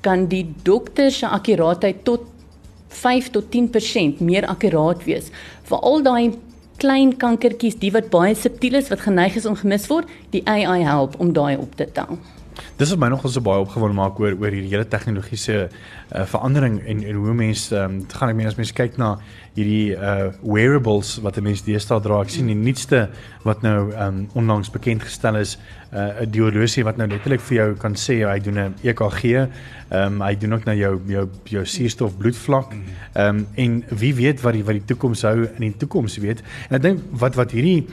kan 0.00 0.26
die 0.30 0.44
dokter 0.64 1.10
se 1.10 1.26
akkuraatheid 1.26 2.04
tot 2.04 2.26
5 2.88 3.30
tot 3.30 3.50
10% 3.54 4.22
meer 4.24 4.46
akkuraat 4.48 5.04
wees. 5.04 5.30
Veral 5.68 6.02
daai 6.02 6.38
klein 6.78 7.16
kankertjies, 7.18 7.78
die 7.82 7.92
wat 7.92 8.10
baie 8.10 8.34
subtiel 8.38 8.78
is 8.78 8.90
wat 8.92 9.02
geneig 9.02 9.36
is 9.36 9.46
om 9.46 9.58
gemis 9.58 9.88
word, 9.90 10.08
die 10.30 10.44
AI 10.46 10.82
help 10.86 11.18
om 11.20 11.32
daai 11.34 11.56
op 11.58 11.74
te 11.76 11.88
tel. 11.92 12.18
Dis 12.78 12.90
wat 12.90 12.98
my 12.98 13.08
nogal 13.08 13.30
so 13.30 13.40
baie 13.40 13.60
opgewonde 13.64 13.96
maak 13.98 14.18
oor 14.20 14.36
oor 14.38 14.50
hierdie 14.50 14.72
hele 14.72 14.88
tegnologiese 14.88 15.68
uh, 15.68 16.24
verandering 16.24 16.80
en 16.86 17.04
en 17.04 17.14
hoe 17.14 17.34
mense 17.34 17.76
um, 17.76 18.00
gaan 18.08 18.32
ek 18.32 18.36
meen 18.36 18.50
as 18.50 18.58
mense 18.60 18.74
kyk 18.74 18.98
na 18.98 19.16
hierdie 19.58 19.96
uh 19.96 20.30
wearables 20.42 21.18
wat 21.24 21.38
'n 21.38 21.42
mens 21.42 21.62
deesdae 21.66 22.00
dra. 22.00 22.20
Ek 22.22 22.30
sien 22.30 22.46
die 22.46 22.58
nuutste 22.58 23.08
wat 23.44 23.62
nou 23.62 23.90
um 24.06 24.28
onlangs 24.34 24.70
bekend 24.70 25.02
gestel 25.02 25.36
is, 25.36 25.58
uh 25.92 26.22
'n 26.22 26.30
diorlosie 26.30 26.84
wat 26.84 26.96
nou 26.96 27.08
letterlik 27.08 27.40
vir 27.40 27.56
jou 27.56 27.74
kan 27.74 27.94
sê 27.94 28.22
hy 28.26 28.38
doen 28.38 28.58
'n 28.58 28.74
EKG. 28.82 29.48
Um 29.90 30.20
hy 30.22 30.34
doen 30.36 30.54
ook 30.54 30.64
nou 30.64 30.76
jou 30.76 31.00
jou 31.06 31.28
jou 31.44 31.64
suurstof 31.64 32.16
bloedvlak. 32.16 32.74
Um 33.16 33.46
en 33.56 33.84
wie 33.88 34.14
weet 34.14 34.40
wat 34.40 34.52
die 34.52 34.64
wat 34.64 34.74
die 34.74 34.84
toekoms 34.84 35.22
hou 35.22 35.44
in 35.44 35.60
die 35.60 35.76
toekoms 35.76 36.18
weet. 36.18 36.42
En 36.70 36.76
ek 36.76 36.82
dink 36.82 37.00
wat 37.10 37.34
wat 37.34 37.50
hierdie 37.50 37.86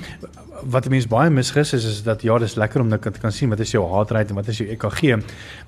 wat 0.72 0.88
mense 0.90 1.10
baie 1.10 1.30
misgis 1.30 1.74
is 1.78 1.86
is 1.86 2.02
dat 2.06 2.24
ja, 2.26 2.38
dis 2.42 2.56
lekker 2.56 2.82
om 2.82 2.90
te 2.90 3.12
kan 3.22 3.32
sien 3.32 3.50
wat 3.50 3.60
is 3.60 3.72
jou 3.72 3.84
heart 3.92 4.12
rate 4.12 4.34
en 4.34 4.40
wat 4.40 4.48
is 4.48 4.58
jou 4.58 4.68
EKG. 4.70 5.16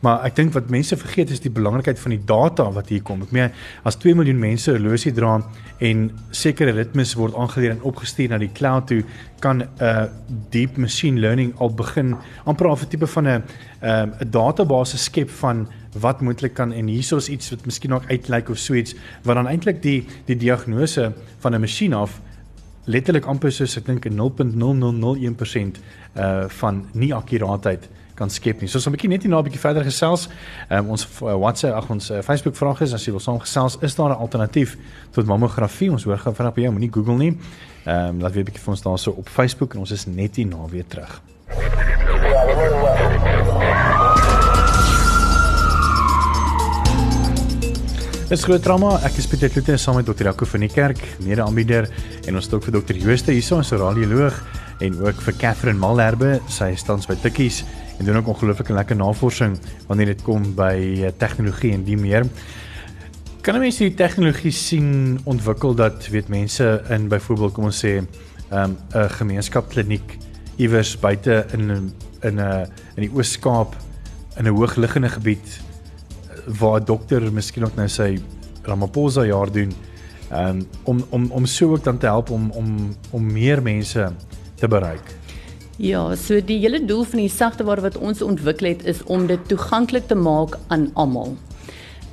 Maar 0.02 0.26
ek 0.26 0.36
dink 0.36 0.54
wat 0.54 0.70
mense 0.74 0.98
vergeet 0.98 1.32
is 1.34 1.44
die 1.44 1.52
belangrikheid 1.54 2.00
van 2.00 2.16
die 2.16 2.22
data 2.26 2.70
wat 2.74 2.90
hier 2.90 3.04
kom. 3.06 3.22
Ek 3.28 3.34
meen 3.36 3.54
as 3.84 4.00
2 4.02 4.16
miljoen 4.18 4.40
mense 4.40 4.72
'n 4.72 4.78
horlosie 4.78 5.14
dra 5.14 5.42
en 5.80 6.12
sekere 6.32 6.72
ritmes 6.72 7.14
word 7.16 7.36
aangeleer 7.36 7.72
en 7.72 7.82
opgestuur 7.82 8.30
na 8.30 8.38
die 8.38 8.52
cloud 8.54 8.88
toe, 8.88 9.04
kan 9.40 9.62
'n 9.62 9.70
uh, 9.82 10.06
deep 10.50 10.78
machine 10.78 11.20
learning 11.20 11.54
al 11.60 11.70
begin 11.70 12.16
amper 12.46 12.68
'n 12.72 12.90
tipe 12.90 13.08
van 13.08 13.28
'n 13.28 13.44
um, 13.82 14.12
'n 14.20 14.30
database 14.32 14.98
skep 14.98 15.30
van 15.30 15.68
wat 16.00 16.22
moontlik 16.22 16.54
kan 16.54 16.72
en 16.72 16.88
hiersoos 16.88 17.30
iets 17.30 17.50
wat 17.50 17.66
miskien 17.66 17.94
ook 17.94 18.10
uitlyk 18.10 18.50
of 18.50 18.58
so 18.58 18.74
iets 18.74 18.96
wat 19.24 19.36
dan 19.36 19.48
eintlik 19.48 19.82
die 19.82 20.06
die 20.26 20.38
diagnose 20.38 21.14
van 21.40 21.54
'n 21.54 21.60
masjien 21.60 21.94
af 21.94 22.22
letterlik 22.88 23.28
amper 23.28 23.52
soos 23.52 23.78
ek 23.78 23.86
dink 23.86 24.08
0.0001% 24.08 25.80
uh 26.15 26.47
van 26.62 26.86
nie 26.93 27.13
akkuraatheid 27.13 27.89
kan 28.17 28.30
skep 28.34 28.62
nie. 28.62 28.67
So 28.67 28.80
ons 28.80 28.88
'n 28.88 28.95
bietjie 28.95 29.10
net 29.10 29.21
hier 29.21 29.32
na 29.32 29.39
'n 29.39 29.43
bietjie 29.43 29.62
verder 29.62 29.84
gesels. 29.84 30.28
Um, 30.69 30.89
ons 30.89 31.06
uh, 31.21 31.36
WhatsApp, 31.38 31.76
ag 31.76 31.89
ons 31.89 32.10
uh, 32.12 32.21
Facebook 32.21 32.56
vraag 32.56 32.82
is 32.82 32.93
as 32.93 33.06
jy 33.06 33.12
wil 33.12 33.19
saamgesels, 33.19 33.78
is 33.82 33.95
daar 33.95 34.10
'n 34.10 34.19
alternatief 34.19 34.78
tot 35.12 35.26
mammografie? 35.26 35.91
Ons 35.91 36.04
hoor 36.04 36.17
gou 36.17 36.34
vinnig 36.34 36.54
by 36.54 36.62
jou, 36.62 36.71
moenie 36.71 36.93
Google 36.93 37.17
nie. 37.17 37.38
Ehm 37.86 38.10
um, 38.10 38.21
laat 38.21 38.34
weet 38.34 38.47
'n 38.47 38.52
bietjie 38.52 38.63
vir 38.63 38.73
ons 38.73 38.82
daarso 38.82 39.12
op 39.12 39.30
Facebook 39.30 39.73
en 39.73 39.80
ons 39.80 39.91
is 39.91 40.06
net 40.06 40.36
hier 40.36 40.47
na 40.47 40.65
weer 40.67 40.88
terug. 40.88 41.21
Dis 48.28 48.42
groot 48.44 48.60
drama. 48.60 48.90
Ek 49.08 49.22
is 49.22 49.26
Pieter 49.32 49.48
Kloete 49.48 49.78
saam 49.80 49.96
met 49.96 50.08
Dr. 50.10 50.28
Jaco 50.28 50.44
van 50.52 50.66
die 50.66 50.68
kerk, 50.68 51.00
mede-aanbieder 51.24 51.86
en 52.28 52.36
ons 52.36 52.50
het 52.50 52.58
ook 52.58 52.66
vir 52.66 52.74
Dr. 52.76 52.98
Jooste 53.00 53.32
hierso 53.32 53.62
as 53.63 53.72
'n 53.72 53.80
radioloog 53.80 54.36
en 54.84 54.98
ook 55.00 55.22
vir 55.24 55.34
Catherine 55.40 55.80
Malherbe, 55.80 56.42
sy 56.50 56.76
staan 56.76 57.00
by 57.08 57.16
Tikkies 57.16 57.63
en 57.98 58.06
doen 58.06 58.18
ook 58.18 58.28
ongelooflike 58.28 58.74
lekker 58.74 58.98
navorsing 58.98 59.58
wanneer 59.88 60.08
dit 60.08 60.22
kom 60.24 60.44
by 60.56 61.06
eh, 61.06 61.12
tegnologie 61.18 61.72
en 61.72 61.86
die 61.86 61.96
meer. 61.96 62.28
Kan 63.42 63.56
'n 63.56 63.60
mens 63.60 63.78
die 63.78 63.96
tegnologie 63.96 64.52
sien 64.52 65.20
ontwikkel 65.24 65.74
dat 65.74 66.08
weet 66.08 66.28
mense 66.28 66.84
in 66.90 67.08
byvoorbeeld 67.08 67.54
kom 67.54 67.63
ons 67.63 67.80
sê 67.86 68.02
'n 68.02 68.08
um, 68.52 68.78
'n 68.94 69.10
gemeenskapskliniek 69.10 70.18
iewers 70.58 71.00
buite 71.00 71.46
in 71.54 71.94
in 72.24 72.40
'n 72.42 72.68
in 72.98 73.04
die 73.08 73.12
Oos-Kaap 73.16 73.76
in 74.38 74.48
'n 74.48 74.54
hoogliggende 74.54 75.10
gebied 75.10 75.63
waar 76.60 76.86
dokter 76.86 77.32
miskien 77.34 77.64
ook 77.64 77.76
nou 77.76 77.88
sy 77.88 78.18
Ramaphosa 78.68 79.24
jaar 79.26 79.52
doen 79.52 79.72
um, 80.32 80.68
om 80.84 81.04
om 81.10 81.32
om 81.32 81.46
so 81.46 81.72
ook 81.72 81.84
dan 81.84 81.98
te 81.98 82.06
help 82.06 82.30
om 82.30 82.52
om 82.52 82.96
om 83.12 83.32
meer 83.32 83.62
mense 83.62 84.12
te 84.56 84.68
bereik. 84.68 85.16
Ja, 85.78 86.16
so 86.16 86.42
die 86.42 86.58
hele 86.60 86.86
doel 86.86 87.04
van 87.04 87.20
die 87.20 87.30
sagteware 87.30 87.82
wat 87.82 87.98
ons 87.98 88.22
ontwikkel 88.22 88.68
het 88.68 88.86
is 88.86 89.04
om 89.04 89.28
dit 89.28 89.48
toeganklik 89.48 90.08
te 90.08 90.16
maak 90.16 90.58
aan 90.68 90.90
almal. 90.94 91.36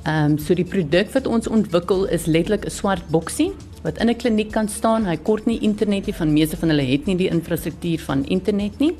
Ehm 0.05 0.31
um, 0.31 0.37
so 0.37 0.53
die 0.53 0.67
produk 0.69 1.09
wat 1.13 1.27
ons 1.27 1.47
ontwikkel 1.47 2.05
is 2.05 2.25
letterlik 2.25 2.65
'n 2.65 2.69
swart 2.69 3.07
boksie 3.09 3.51
wat 3.81 3.97
in 3.97 4.09
'n 4.09 4.15
kliniek 4.15 4.51
kan 4.51 4.67
staan. 4.67 5.05
Hy 5.05 5.17
kort 5.17 5.45
nie 5.45 5.59
internet 5.59 6.05
nie 6.05 6.15
van 6.15 6.33
meeste 6.33 6.57
van 6.57 6.69
hulle 6.69 6.85
het 6.85 7.05
nie 7.05 7.15
die 7.15 7.29
infrastruktuur 7.29 7.99
van 7.99 8.25
internet 8.25 8.79
nie. 8.79 8.93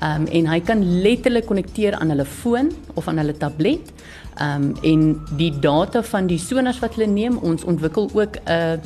Ehm 0.00 0.20
um, 0.20 0.26
en 0.26 0.46
hy 0.46 0.60
kan 0.60 1.00
letterlik 1.02 1.46
konnekteer 1.46 1.94
aan 1.94 2.08
hulle 2.08 2.24
foon 2.24 2.72
of 2.94 3.08
aan 3.08 3.18
hulle 3.18 3.36
tablet. 3.36 3.92
Ehm 4.36 4.62
um, 4.62 4.74
en 4.82 5.22
die 5.36 5.58
data 5.58 6.02
van 6.02 6.26
die 6.26 6.38
sonars 6.38 6.78
wat 6.78 6.94
hulle 6.94 7.08
neem, 7.08 7.38
ons 7.38 7.64
ontwikkel 7.64 8.10
ook 8.12 8.36
'n 8.44 8.50
uh 8.50 8.78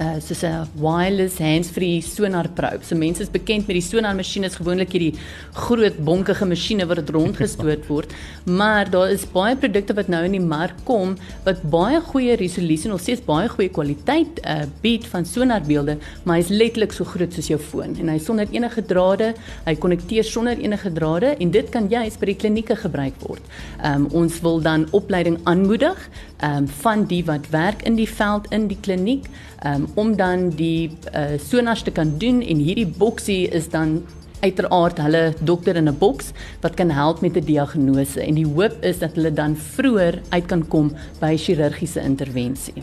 soos 0.00 0.42
'n 0.44 0.66
wireless 0.76 1.38
hands-free 1.38 2.00
sonar 2.00 2.48
probe. 2.48 2.84
So 2.84 2.96
mense 2.96 3.20
is 3.20 3.28
bekend 3.28 3.66
met 3.66 3.76
die 3.76 3.84
sonar 3.84 4.14
masjiene 4.14 4.46
is 4.46 4.56
gewoonlik 4.56 4.92
hierdie 4.92 5.14
groot 5.52 5.96
bonkige 6.04 6.46
masjiene 6.46 6.86
wat 6.86 7.10
rondgestoot 7.10 7.86
word, 7.88 8.12
maar 8.60 8.90
daar 8.90 9.10
is 9.10 9.26
baie 9.26 9.56
produkte 9.56 9.94
wat 9.94 10.08
nou 10.08 10.24
in 10.24 10.32
die 10.32 10.40
mark 10.40 10.74
kom 10.84 11.16
wat 11.44 11.62
baie 11.70 12.00
goeie 12.00 12.36
resolusie 12.36 12.88
en 12.88 12.96
ons 12.96 13.08
sê 13.08 13.16
baie 13.26 13.48
goeie 13.48 13.68
kwaliteit 13.68 14.40
uh 14.44 14.64
bied 14.82 15.04
van 15.06 15.24
sonarbeelde, 15.24 15.98
maar 16.24 16.36
hy's 16.36 16.48
letterlik 16.48 16.92
so 16.92 17.04
groot 17.04 17.32
soos 17.32 17.48
jou 17.48 17.58
foon 17.58 17.96
en 18.00 18.08
hy 18.08 18.18
sonder 18.18 18.48
enige 18.52 18.82
drade, 18.82 19.34
hy 19.66 19.74
konnekteer 19.74 20.24
sonder 20.24 20.58
enige 20.58 20.92
drade 20.92 21.36
en 21.38 21.50
dit 21.50 21.70
kan 21.70 21.88
jy 21.90 22.06
by 22.20 22.26
die 22.32 22.38
klinieke 22.40 22.76
gebruik 22.76 23.16
word. 23.26 23.42
Um 23.84 24.08
ons 24.16 24.40
wil 24.44 24.60
dan 24.64 24.86
opleiding 24.96 25.38
aanmoedig 25.44 26.08
um 26.42 26.68
van 26.82 27.04
die 27.06 27.24
wat 27.24 27.48
werk 27.50 27.82
in 27.82 27.96
die 27.96 28.08
veld 28.08 28.46
in 28.50 28.68
die 28.68 28.78
kliniek 28.80 29.26
um, 29.66 29.86
om 29.94 30.16
dan 30.16 30.48
die 30.56 30.90
uh, 31.14 31.36
sonars 31.38 31.82
te 31.82 31.90
kan 31.90 32.18
doen 32.18 32.40
en 32.42 32.56
hierdie 32.56 32.86
boksie 32.86 33.48
is 33.48 33.68
dan 33.68 34.00
uiteraard 34.40 35.00
hulle 35.04 35.22
dokter 35.44 35.76
in 35.76 35.88
'n 35.88 35.98
boks 35.98 36.32
wat 36.60 36.74
kan 36.74 36.90
help 36.90 37.20
met 37.20 37.36
'n 37.36 37.44
diagnose 37.44 38.20
en 38.20 38.34
die 38.34 38.46
hoop 38.46 38.76
is 38.80 38.98
dat 38.98 39.14
hulle 39.14 39.32
dan 39.32 39.56
vroeër 39.56 40.20
uit 40.28 40.46
kan 40.46 40.68
kom 40.68 40.92
by 41.20 41.36
chirurgiese 41.36 42.00
intervensie. 42.00 42.82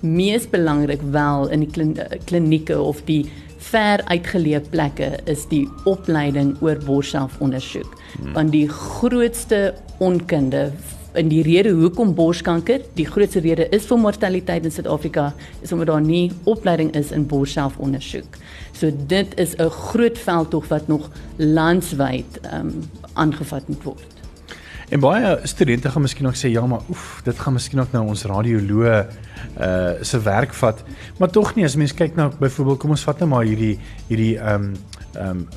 Mees 0.00 0.48
belangrik 0.50 1.00
wel 1.02 1.48
in 1.48 1.60
die 1.60 1.94
eh, 1.94 2.18
klinieke 2.24 2.80
of 2.80 3.02
die 3.04 3.30
ver 3.58 4.02
uitgeleë 4.04 4.60
plekke 4.70 5.18
is 5.24 5.46
die 5.48 5.68
opleiding 5.84 6.56
oor 6.60 6.78
borsselfondersoek. 6.86 7.96
Hmm. 8.16 8.32
Want 8.32 8.52
die 8.52 8.68
grootste 8.68 9.74
onkunde 9.98 10.72
in 11.18 11.30
die 11.30 11.42
rede 11.42 11.72
hoekom 11.76 12.14
borskanker 12.14 12.84
die 12.98 13.06
grootste 13.06 13.42
rede 13.44 13.68
is 13.74 13.86
vir 13.90 13.98
mortaliteit 13.98 14.66
in 14.66 14.74
Suid-Afrika 14.74 15.32
is 15.62 15.72
omdat 15.74 15.90
daar 15.90 16.04
nie 16.04 16.30
opleiding 16.44 16.92
is 16.98 17.10
in 17.14 17.26
borsselfondersoek. 17.26 18.38
So 18.72 18.90
dit 19.06 19.34
is 19.38 19.56
'n 19.58 19.70
groot 19.70 20.18
veldtog 20.18 20.68
wat 20.68 20.88
nog 20.88 21.10
landwyd 21.36 22.40
ehm 22.42 22.66
um, 22.66 22.90
aangevat 23.14 23.68
moet 23.68 23.82
word. 23.82 24.18
En 24.88 25.00
baie 25.00 25.38
studente 25.42 25.90
gaan 25.90 26.02
miskien 26.02 26.26
ook 26.26 26.36
sê 26.36 26.48
ja, 26.50 26.66
maar 26.66 26.80
oef, 26.88 27.20
dit 27.24 27.38
gaan 27.38 27.52
miskien 27.52 27.80
ook 27.80 27.92
nou 27.92 28.06
ons 28.06 28.24
radioloë 28.24 29.06
uh 29.60 29.90
se 30.00 30.20
werk 30.22 30.54
vat. 30.54 30.84
Maar 31.18 31.30
tog 31.30 31.54
nie 31.54 31.64
as 31.64 31.76
mens 31.76 31.94
kyk 31.94 32.16
na 32.16 32.30
byvoorbeeld 32.38 32.78
kom 32.78 32.90
ons 32.90 33.04
vat 33.04 33.18
nou 33.18 33.28
maar 33.28 33.44
hierdie 33.44 33.78
hierdie 34.08 34.38
ehm 34.38 34.54
um, 34.54 34.76
ehm 35.14 35.28
um, 35.28 35.48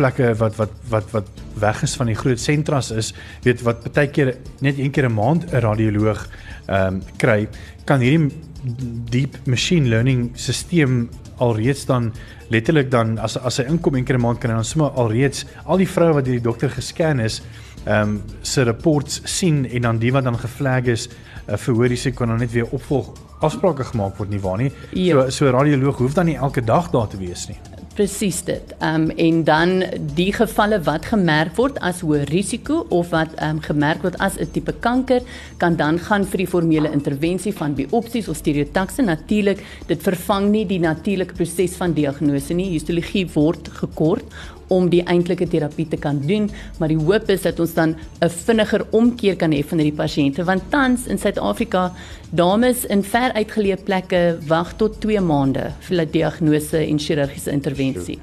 plekke 0.00 0.34
wat 0.40 0.58
wat 0.60 0.76
wat 0.90 1.10
wat 1.14 1.30
weg 1.60 1.82
is 1.86 1.96
van 2.00 2.10
die 2.10 2.18
groot 2.18 2.40
sentras 2.40 2.90
is, 2.90 3.12
weet 3.44 3.64
wat 3.66 3.84
baie 3.92 4.10
keer 4.10 4.34
net 4.64 4.78
een 4.78 4.92
keer 4.94 5.08
'n 5.08 5.14
maand 5.14 5.46
'n 5.52 5.60
radioloog 5.66 6.28
ehm 6.66 6.94
um, 6.94 7.02
kry, 7.16 7.48
kan 7.84 8.00
hierdie 8.00 8.30
deep 9.10 9.36
machine 9.46 9.88
learning 9.88 10.30
stelsel 10.34 11.08
alreeds 11.40 11.86
dan 11.86 12.12
letterlik 12.48 12.90
dan 12.90 13.18
as 13.18 13.38
as 13.38 13.58
hy 13.58 13.64
inkom 13.64 13.94
een 13.94 14.04
keer 14.04 14.18
'n 14.18 14.20
maand 14.20 14.38
kan 14.38 14.50
hy 14.50 14.56
dan 14.56 14.64
sommer 14.64 14.90
alreeds 14.90 15.46
al 15.64 15.76
die 15.76 15.88
vroue 15.88 16.14
wat 16.14 16.24
deur 16.24 16.38
die 16.38 16.48
dokter 16.50 16.70
gescan 16.70 17.20
is, 17.20 17.42
ehm 17.84 18.02
um, 18.02 18.22
se 18.42 18.62
reports 18.62 19.20
sien 19.24 19.64
en 19.64 19.82
dan 19.82 19.98
die 19.98 20.12
wat 20.12 20.24
dan 20.24 20.38
geflag 20.38 20.84
is 20.84 21.08
uh, 21.48 21.56
vir 21.56 21.74
hoë 21.74 21.88
risiko 21.88 22.16
kan 22.16 22.28
dan 22.28 22.38
net 22.38 22.52
weer 22.52 22.68
opvolg 22.70 23.12
afsprake 23.40 23.84
gemaak 23.84 24.16
word 24.16 24.30
nie 24.30 24.40
waar 24.40 24.58
nie. 24.58 24.72
Ja. 24.92 25.30
So 25.30 25.30
so 25.30 25.46
'n 25.46 25.52
radioloog 25.52 25.96
hoef 25.96 26.14
dan 26.14 26.26
nie 26.26 26.36
elke 26.36 26.64
dag 26.64 26.90
daar 26.90 27.08
te 27.08 27.16
wees 27.16 27.48
nie. 27.48 27.79
Presies 28.00 28.38
dit. 28.46 28.70
Ehm 28.78 29.02
um, 29.02 29.10
en 29.10 29.42
dan 29.44 29.72
die 30.16 30.30
gevalle 30.32 30.78
wat 30.86 31.04
gemerk 31.10 31.52
word 31.58 31.76
as 31.84 31.98
hoë 32.00 32.22
risiko 32.30 32.78
of 32.88 33.10
wat 33.12 33.34
ehm 33.36 33.58
um, 33.58 33.60
gemerk 33.60 34.06
word 34.06 34.16
as 34.24 34.38
'n 34.40 34.48
tipe 34.54 34.72
kanker 34.86 35.20
kan 35.58 35.76
dan 35.76 35.98
gaan 35.98 36.24
vir 36.24 36.38
die 36.38 36.46
formele 36.46 36.92
intervensie 36.92 37.52
van 37.52 37.74
biopsies 37.74 38.28
of 38.28 38.36
stereotakse. 38.36 39.02
Natuurlik, 39.02 39.60
dit 39.86 40.02
vervang 40.02 40.48
nie 40.48 40.64
die 40.64 40.80
natuurlike 40.80 41.34
proses 41.34 41.76
van 41.76 41.92
diagnose 41.92 42.54
nie. 42.54 42.70
Histologie 42.72 43.26
word 43.34 43.68
gekort 43.68 44.24
om 44.70 44.88
die 44.90 45.02
eintlike 45.10 45.48
terapie 45.50 45.86
te 45.90 45.98
kan 46.00 46.20
doen, 46.26 46.48
maar 46.78 46.92
die 46.92 46.98
hoop 46.98 47.30
is 47.32 47.42
dat 47.46 47.60
ons 47.60 47.74
dan 47.74 47.96
'n 48.22 48.28
vinniger 48.28 48.86
omkeer 48.90 49.36
kan 49.36 49.52
hê 49.52 49.62
van 49.64 49.78
hierdie 49.78 49.98
pasiënte 49.98 50.44
want 50.44 50.70
tans 50.70 51.06
in 51.06 51.18
Suid-Afrika 51.18 51.92
dames 52.30 52.84
in 52.86 53.02
ver 53.02 53.32
uitgeleë 53.32 53.84
plekke 53.84 54.38
wag 54.46 54.76
tot 54.76 55.00
2 55.00 55.20
maande 55.20 55.72
vir 55.80 56.00
'n 56.00 56.10
diagnose 56.10 56.78
en 56.78 56.98
chirurgiese 56.98 57.50
intervensie. 57.50 58.18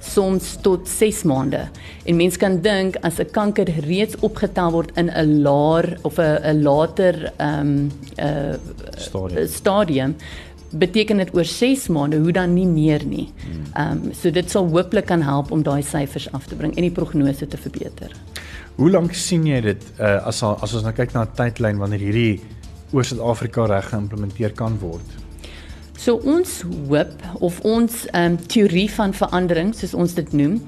Soms 0.00 0.56
tot 0.62 0.88
6 0.88 1.24
maande. 1.24 1.68
En 2.04 2.16
mense 2.16 2.38
kan 2.38 2.60
dink 2.60 2.96
as 3.02 3.18
'n 3.20 3.30
kanker 3.30 3.68
reeds 3.86 4.16
opgetel 4.20 4.70
word 4.70 4.90
in 4.96 5.10
'n 5.10 5.42
laer 5.42 5.98
of 6.02 6.18
'n 6.18 6.62
later 6.62 7.32
ehm 7.36 7.60
um, 7.60 7.90
uh, 8.18 8.54
stadium. 8.96 9.48
stadium 9.48 10.16
beteken 10.70 11.16
dit 11.16 11.34
oor 11.34 11.44
6 11.44 11.88
maande 11.88 12.18
hoe 12.22 12.32
dan 12.32 12.54
nie 12.54 12.66
meer 12.66 13.04
nie. 13.06 13.28
Ehm 13.74 13.90
um, 13.90 14.12
so 14.14 14.30
dit 14.30 14.50
sal 14.50 14.68
hooplik 14.68 15.06
kan 15.06 15.22
help 15.22 15.50
om 15.50 15.62
daai 15.62 15.82
syfers 15.82 16.32
af 16.32 16.46
te 16.46 16.54
bring 16.54 16.76
en 16.76 16.82
die 16.82 16.94
prognose 16.94 17.46
te 17.46 17.56
verbeter. 17.56 18.14
Hoe 18.76 18.90
lank 18.90 19.14
sien 19.14 19.46
jy 19.46 19.60
dit 19.60 19.82
uh, 19.98 20.26
as 20.26 20.42
as 20.42 20.74
ons 20.74 20.82
nou 20.82 20.92
kyk 20.92 21.14
na 21.14 21.24
'n 21.24 21.34
tydlyn 21.36 21.78
wanneer 21.78 22.00
hierdie 22.00 22.40
oor 22.92 23.04
Suid-Afrika 23.04 23.66
reg 23.66 23.90
geïmplementeer 23.90 24.54
kan 24.54 24.78
word? 24.78 25.06
So 25.98 26.16
ons 26.24 26.62
hoop 26.88 27.12
of 27.40 27.60
ons 27.60 28.06
ehm 28.12 28.32
um, 28.32 28.38
teorie 28.46 28.90
van 28.90 29.12
verandering 29.12 29.74
soos 29.74 29.94
ons 29.94 30.14
dit 30.14 30.32
noem 30.32 30.60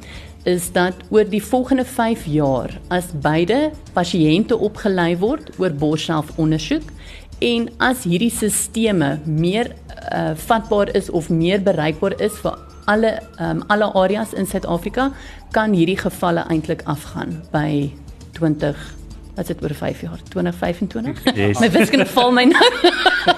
is 0.45 0.73
dat 0.75 0.95
oor 1.09 1.25
die 1.25 1.43
volgende 1.43 1.85
5 1.85 2.25
jaar 2.27 2.81
as 2.89 3.13
beide 3.23 3.71
pasiënte 3.95 4.59
opgelei 4.59 5.17
word 5.19 5.53
oor 5.59 5.71
borsselfondersoek 5.71 6.91
en 7.41 7.69
as 7.79 8.05
hierdie 8.05 8.31
sisteme 8.31 9.19
meer 9.25 9.73
uh, 10.13 10.33
vatbaar 10.47 10.95
is 10.97 11.11
of 11.11 11.31
meer 11.31 11.63
bereikbaar 11.63 12.21
is 12.21 12.37
vir 12.43 12.59
alle 12.85 13.13
um, 13.41 13.63
alle 13.67 13.93
areas 13.95 14.33
in 14.33 14.47
Suid-Afrika 14.47 15.13
kan 15.53 15.73
hierdie 15.73 15.99
gevalle 15.99 16.45
eintlik 16.51 16.83
afgaan 16.91 17.41
by 17.53 17.93
20 18.39 19.02
wat 19.35 19.47
dit 19.47 19.63
oor 19.63 19.75
5 19.75 20.01
jaar? 20.01 20.21
2025 20.29 21.23
yes. 21.35 21.59
my 21.63 21.71
wiskunde 21.71 22.07
val 22.07 22.33
my 22.33 22.45
nou. 22.45 22.71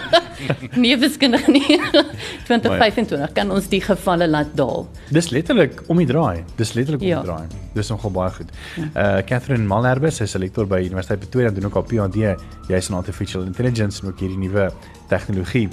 Nie 0.84 0.96
wiskunde 0.98 1.38
nie. 1.46 1.78
2025 2.48 3.32
kan 3.36 3.50
ons 3.54 3.68
die 3.70 3.80
gevalle 3.84 4.26
laat 4.28 4.54
daal. 4.58 4.88
Dis 5.14 5.30
letterlik 5.30 5.84
om 5.86 6.00
die 6.02 6.08
draai. 6.08 6.42
Dis 6.58 6.74
letterlik 6.74 7.04
om 7.04 7.08
ja. 7.08 7.20
die 7.22 7.30
draai. 7.30 7.68
Dis 7.76 7.90
nogal 7.92 8.14
baie 8.14 8.32
goed. 8.34 8.54
Ja. 8.76 8.88
uh 8.94 9.20
Catherine 9.26 9.66
Malherbe 9.70 10.10
sy 10.10 10.26
is 10.28 10.34
'n 10.34 10.42
lektor 10.42 10.66
by 10.66 10.82
Universiteit 10.82 11.22
Pretoria 11.22 11.48
en 11.48 11.54
doen 11.54 11.70
ook 11.70 11.76
al 11.76 11.86
PhD 11.90 12.34
jy's 12.68 12.88
in 12.90 12.96
artificial 12.98 13.44
intelligence 13.46 14.02
en 14.02 14.08
ook 14.10 14.20
hierdie 14.20 14.38
nuwe 14.38 14.70
tegnologie. 15.08 15.68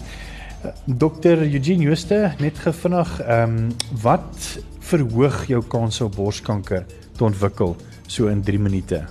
Uh, 0.62 0.72
Dr 0.86 1.42
Eugene 1.42 1.90
Jooste 1.90 2.34
net 2.40 2.60
gevinnig 2.60 3.20
ehm 3.22 3.58
um, 3.58 3.72
wat 4.02 4.60
verhoog 4.80 5.48
jou 5.48 5.64
kans 5.68 6.02
op 6.02 6.16
borskanker 6.16 6.86
te 7.18 7.24
ontwikkel 7.24 7.76
so 8.08 8.28
in 8.28 8.44
3 8.44 8.60
minute 8.60 9.06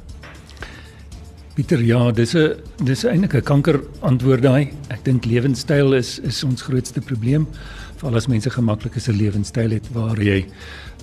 Pieter, 1.60 1.82
ja, 1.84 2.10
dis 2.10 2.32
'n 2.34 2.56
dis 2.84 3.04
eintlik 3.04 3.34
'n 3.34 3.42
kanker 3.42 3.80
antwoord 4.00 4.42
daai. 4.42 4.72
Ek 4.88 5.04
dink 5.04 5.24
lewenstyl 5.24 5.92
is 5.92 6.18
is 6.18 6.42
ons 6.44 6.62
grootste 6.62 7.00
probleem. 7.00 7.46
Veral 7.96 8.16
as 8.16 8.26
mense 8.26 8.50
gemaklik 8.50 8.96
'n 8.96 9.12
lewenstyl 9.12 9.70
het 9.70 9.92
waar 9.92 10.16
jy 10.16 10.46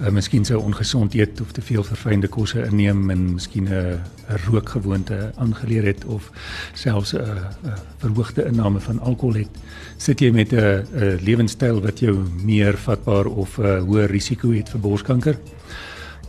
uh, 0.02 0.10
miskien 0.10 0.46
sou 0.46 0.58
ongesond 0.60 1.14
eet 1.14 1.42
of 1.42 1.52
te 1.52 1.62
veel 1.62 1.84
verfynde 1.84 2.28
kosse 2.28 2.66
inneem 2.66 3.10
en 3.10 3.34
miskien 3.34 3.70
'n 3.70 4.02
'n 4.30 4.40
rookgewoonte 4.50 5.32
aangeleer 5.36 5.84
het 5.84 6.06
of 6.06 6.32
selfs 6.74 7.14
'n 7.14 7.22
'n 7.22 7.78
verhoogde 7.98 8.46
inname 8.46 8.80
van 8.80 9.00
alkohol 9.00 9.36
het, 9.36 9.54
sit 9.98 10.20
jy 10.20 10.32
met 10.32 10.54
'n 10.54 10.58
'n 10.58 11.20
lewenstyl 11.22 11.82
wat 11.82 12.00
jou 12.00 12.18
meer 12.44 12.78
vatbaar 12.78 13.26
of 13.26 13.60
'n 13.60 13.86
hoër 13.86 14.10
risiko 14.10 14.52
het 14.52 14.70
vir 14.70 14.80
borskanker. 14.80 15.38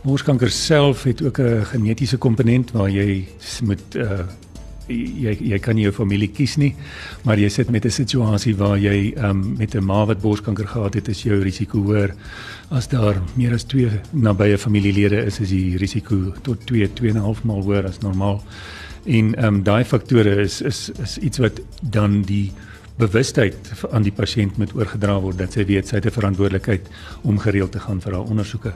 Borskanker 0.03 0.49
self 0.49 1.03
het 1.03 1.21
ook 1.21 1.39
'n 1.39 1.65
genetiese 1.65 2.17
komponent 2.17 2.71
waar 2.71 2.89
jy 2.89 3.27
moet 3.63 3.95
uh 3.95 4.25
jy 4.89 5.37
jy 5.39 5.59
kan 5.59 5.75
nie 5.75 5.83
jou 5.83 5.93
familie 5.93 6.29
kies 6.33 6.57
nie, 6.57 6.75
maar 7.23 7.37
jy 7.37 7.49
sit 7.49 7.69
met 7.69 7.85
'n 7.85 7.89
situasie 7.89 8.55
waar 8.55 8.77
jy 8.77 9.13
um 9.17 9.57
met 9.57 9.75
'n 9.75 9.85
ma 9.85 10.05
wat 10.05 10.21
borskanker 10.21 10.67
gehad 10.67 10.93
het, 10.93 11.07
is 11.07 11.23
jou 11.23 11.41
risiko 11.41 11.77
hoër. 11.79 12.15
As 12.69 12.87
daar 12.87 13.21
meer 13.35 13.53
as 13.53 13.63
2 13.63 13.89
nabye 14.11 14.57
familielede 14.57 15.25
is, 15.25 15.39
is 15.39 15.49
die 15.49 15.77
risiko 15.77 16.33
tot 16.41 16.65
2 16.65 16.89
2.5 16.93 17.43
maal 17.43 17.61
hoër 17.61 17.85
as 17.85 17.99
normaal. 17.99 18.43
En 19.05 19.45
um 19.45 19.63
daai 19.63 19.83
faktore 19.85 20.41
is 20.41 20.61
is 20.61 20.91
is 21.01 21.17
iets 21.17 21.37
wat 21.37 21.61
dan 21.81 22.21
die 22.21 22.51
bewustheid 22.97 23.55
aan 23.91 24.03
die 24.03 24.11
pasiënt 24.11 24.57
moet 24.57 24.75
oorgedra 24.75 25.19
word 25.19 25.37
dat 25.37 25.53
sy 25.53 25.65
weet 25.65 25.87
sy 25.87 25.95
het 25.95 26.05
'n 26.05 26.19
verantwoordelikheid 26.19 26.89
om 27.23 27.39
gereeld 27.39 27.71
te 27.71 27.79
gaan 27.79 28.01
vir 28.01 28.13
haar 28.13 28.29
ondersoeke. 28.29 28.73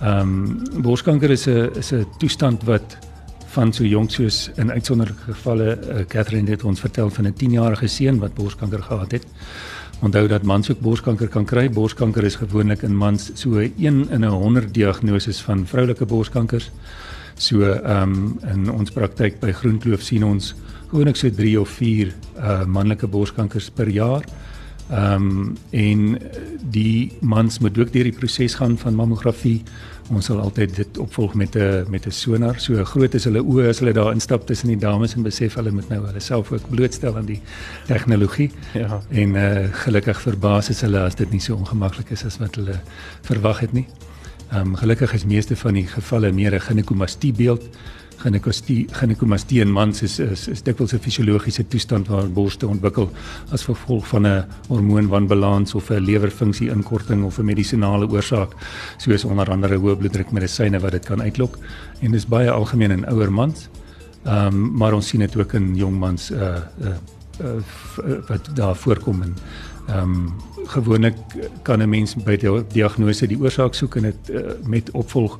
Ehm 0.00 0.18
um, 0.18 0.82
borskanker 0.82 1.30
is 1.30 1.46
'n 1.46 1.70
is 1.76 1.92
'n 1.92 2.06
toestand 2.18 2.64
wat 2.64 2.98
van 3.52 3.72
so 3.72 3.84
jonk 3.84 4.10
soos 4.10 4.50
in 4.56 4.70
uitsonderlike 4.70 5.22
gevalle 5.22 5.78
uh, 5.78 6.04
Catherine 6.08 6.50
het 6.50 6.64
ons 6.64 6.80
vertel 6.80 7.10
van 7.10 7.26
'n 7.26 7.34
10-jarige 7.34 7.86
seun 7.86 8.18
wat 8.18 8.34
borskanker 8.34 8.82
gehad 8.82 9.10
het. 9.12 9.26
Onthou 10.00 10.26
dat 10.28 10.42
mans 10.42 10.70
ook 10.70 10.80
borskanker 10.80 11.28
kan 11.28 11.44
kry. 11.44 11.70
Borskanker 11.70 12.24
is 12.24 12.34
gewoonlik 12.34 12.82
in 12.82 12.96
mans 12.96 13.30
so 13.34 13.58
1 13.58 14.08
in 14.10 14.24
'n 14.24 14.24
100 14.24 14.74
diagnoses 14.74 15.40
van 15.40 15.66
vroulike 15.66 16.06
borskankers. 16.06 16.70
So 17.34 17.60
ehm 17.62 18.12
um, 18.12 18.38
in 18.52 18.70
ons 18.70 18.90
praktyk 18.90 19.40
by 19.40 19.52
Groenkloof 19.52 20.00
sien 20.00 20.24
ons 20.24 20.54
gewoonlik 20.90 21.16
so 21.16 21.30
3 21.30 21.60
of 21.60 21.68
4 21.68 22.06
uh, 22.06 22.12
eh, 22.42 22.66
manlike 22.66 23.06
borskankers 23.06 23.70
per 23.70 23.88
jaar. 23.88 24.24
Ehm 24.90 25.14
um, 25.14 25.56
en 25.70 26.18
die 26.70 27.12
mans 27.20 27.58
moet 27.58 27.78
ook 27.78 27.92
deur 27.92 28.04
die 28.04 28.12
proses 28.12 28.54
gaan 28.54 28.78
van 28.78 28.94
mammografie. 28.94 29.62
Ons 30.10 30.26
sal 30.28 30.40
altyd 30.40 30.74
dit 30.76 30.98
opvolg 30.98 31.34
met 31.34 31.56
'n 31.56 31.84
met 31.88 32.06
'n 32.06 32.10
sonar. 32.10 32.60
So 32.60 32.84
groot 32.84 33.14
is 33.14 33.24
hulle 33.24 33.42
oë 33.42 33.68
as 33.68 33.78
hulle 33.78 33.92
daar 33.92 34.12
instap 34.12 34.46
tussen 34.46 34.68
die 34.68 34.78
dames 34.78 35.14
en 35.14 35.22
besef 35.22 35.54
hulle 35.54 35.70
moet 35.70 35.88
nou 35.88 36.06
hulle 36.06 36.20
self 36.20 36.52
ook 36.52 36.70
blootstel 36.70 37.16
aan 37.16 37.24
die 37.24 37.40
tegnologie. 37.86 38.50
Ja. 38.74 39.02
En 39.08 39.34
uh 39.34 39.72
gelukkig 39.72 40.20
verbaas 40.20 40.68
is 40.68 40.80
hulle 40.80 41.00
as 41.00 41.14
dit 41.14 41.30
nie 41.30 41.40
so 41.40 41.54
ongemaklik 41.54 42.10
is 42.10 42.24
as 42.24 42.38
wat 42.38 42.54
hulle 42.54 42.80
verwag 43.22 43.60
het 43.60 43.72
nie. 43.72 43.86
Ehm 44.50 44.60
um, 44.60 44.74
gelukkig 44.76 45.12
is 45.12 45.24
meeste 45.24 45.56
van 45.56 45.74
die 45.74 45.86
gevalle 45.86 46.32
meer 46.32 46.54
'n 46.54 46.60
ginekomastie 46.60 47.32
beeld 47.32 47.62
ginekomastie 48.18 48.86
ginekomastie 48.92 49.60
in 49.60 49.70
mans 49.72 50.02
is 50.02 50.18
is, 50.18 50.48
is 50.48 50.62
dikwels 50.62 50.92
'n 50.92 50.98
fisiologiese 50.98 51.66
toestand 51.68 52.08
waar 52.08 52.28
borste 52.28 52.66
ontwikkel 52.66 53.10
as 53.50 53.64
gevolg 53.64 54.06
van 54.08 54.26
'n 54.26 54.44
hormoonwanbalans 54.68 55.74
of 55.74 55.90
'n 55.90 56.04
lewerfunksie 56.04 56.70
inkorting 56.70 57.24
of 57.24 57.38
'n 57.38 57.44
medisonale 57.44 58.08
oorsaak 58.08 58.52
soos 58.96 59.24
onder 59.24 59.50
andere 59.50 59.76
hoë 59.76 59.96
bloeddrukmedisyne 59.96 60.80
wat 60.80 60.92
dit 60.92 61.04
kan 61.04 61.22
uitlok 61.22 61.58
en 62.00 62.10
dis 62.10 62.26
baie 62.26 62.50
algemeen 62.50 62.90
in 62.90 63.06
ouer 63.06 63.32
mans. 63.32 63.68
Ehm 64.24 64.46
um, 64.46 64.76
maar 64.76 64.92
ons 64.92 65.08
sien 65.08 65.20
dit 65.20 65.36
ook 65.36 65.52
in 65.52 65.74
jong 65.76 65.98
mans 65.98 66.30
uh, 66.30 66.38
uh, 66.38 66.88
uh 67.40 68.18
wat 68.28 68.48
daar 68.54 68.76
voorkom 68.76 69.22
en 69.22 69.34
ehm 69.88 69.98
um, 69.98 70.32
gewoonlik 70.66 71.16
kan 71.62 71.82
'n 71.82 71.88
mens 71.88 72.14
by 72.14 72.36
die 72.36 72.66
diagnose 72.72 73.26
die 73.26 73.38
oorsaak 73.38 73.74
soek 73.74 73.96
en 73.96 74.02
dit 74.02 74.30
uh, 74.30 74.40
met 74.64 74.90
opvolg 74.90 75.38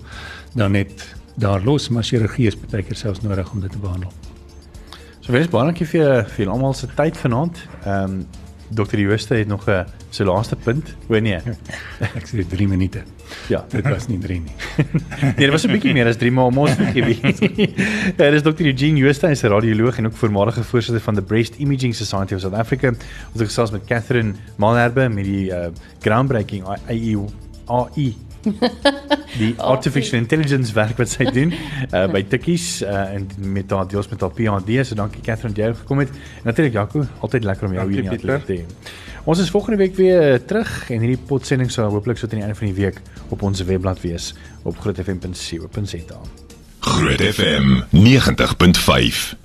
dan 0.54 0.72
net 0.72 1.14
daar 1.34 1.62
los, 1.64 1.88
maar 1.88 2.04
chirurgie 2.04 2.46
is 2.46 2.58
baie 2.58 2.82
keer 2.82 2.96
selfs 2.96 3.20
nodig 3.20 3.50
om 3.52 3.60
dit 3.60 3.70
te 3.70 3.78
behandel. 3.78 4.12
So 5.20 5.32
wees 5.32 5.48
baie 5.48 5.64
dankie 5.64 5.86
vir 5.86 6.24
vir 6.36 6.48
almal 6.50 6.74
se 6.74 6.88
tyd 6.96 7.16
vanaand. 7.16 7.66
Ehm 7.84 8.04
um, 8.04 8.24
Dr. 8.72 8.96
Jooste 8.96 9.34
het 9.34 9.46
nog 9.46 9.68
'n 9.68 9.84
sy 10.10 10.22
laaste 10.24 10.56
punt. 10.56 10.94
O 11.08 11.18
nee. 11.20 11.36
Ek 12.18 12.26
sê 12.26 12.44
3 12.48 12.68
minute. 12.68 13.02
Ja, 13.48 13.64
dit 13.68 13.88
was 13.88 14.06
nie 14.08 14.18
3 14.18 14.40
nie. 14.40 14.54
nee, 15.22 15.34
dit 15.36 15.50
was 15.50 15.64
'n 15.64 15.72
bietjie 15.72 15.92
meer 15.92 16.06
as 16.06 16.16
3 16.16 16.30
maar 16.32 16.44
ons 16.44 16.76
bietjie 16.76 17.04
weet. 17.04 17.38
ja, 18.18 18.30
dis 18.30 18.42
Dr. 18.42 18.64
Eugene 18.64 18.98
Jooste, 18.98 19.26
hy's 19.26 19.42
'n 19.42 19.48
radioloog 19.48 19.98
en 19.98 20.06
ook 20.06 20.16
voormalige 20.16 20.64
voorsitter 20.64 21.02
van 21.02 21.14
the 21.14 21.22
Breast 21.22 21.54
Imaging 21.56 21.94
Society 21.94 22.34
of 22.34 22.40
South 22.40 22.54
Africa. 22.54 22.88
Ons 22.88 23.40
het 23.40 23.48
gesels 23.48 23.70
met 23.70 23.84
Catherine 23.84 24.32
Malherbe 24.56 25.08
met 25.08 25.24
die 25.24 25.50
uh, 25.50 25.68
groundbreaking 26.00 26.64
AI 26.64 27.18
AI 27.66 28.16
die 29.38 29.52
artificial 29.72 30.18
intelligence 30.20 30.74
werk 30.76 30.98
wat 31.00 31.12
sy 31.12 31.28
doen 31.38 31.54
uh, 31.54 32.06
by 32.12 32.22
Tikkies 32.28 32.82
uh, 32.82 33.14
en 33.14 33.28
met 33.54 33.70
haar 33.70 33.88
deels 33.88 34.10
met 34.12 34.20
haar 34.20 34.34
PhD. 34.36 34.82
So 34.86 34.98
dankie 34.98 35.22
Catherine 35.22 35.54
dat 35.54 35.64
jy 35.64 35.72
gekom 35.82 36.02
het. 36.04 36.12
Natuurlik 36.46 36.76
Jaco, 36.78 37.06
altyd 37.20 37.48
lekker 37.48 37.68
om 37.68 37.74
jou 37.78 37.88
hier 37.90 38.04
in 38.04 38.14
die 38.14 38.20
te 38.22 38.58
hê. 38.58 38.62
Ons 39.24 39.38
is 39.38 39.50
volgende 39.54 39.78
week 39.78 39.94
weer 39.94 40.40
terug 40.44 40.90
en 40.90 41.04
hierdie 41.04 41.20
potsending 41.28 41.70
sal 41.70 41.92
hopelik 41.94 42.18
so 42.18 42.26
teen 42.26 42.42
die 42.42 42.46
einde 42.48 42.58
van 42.58 42.72
die 42.72 42.78
week 42.80 42.98
op 43.30 43.44
ons 43.46 43.62
webblad 43.68 44.02
wees 44.02 44.32
op 44.66 44.80
grootfm.co.za. 44.82 46.18
Groot 46.82 47.22
FM 47.22 47.78
90.5 47.94 49.38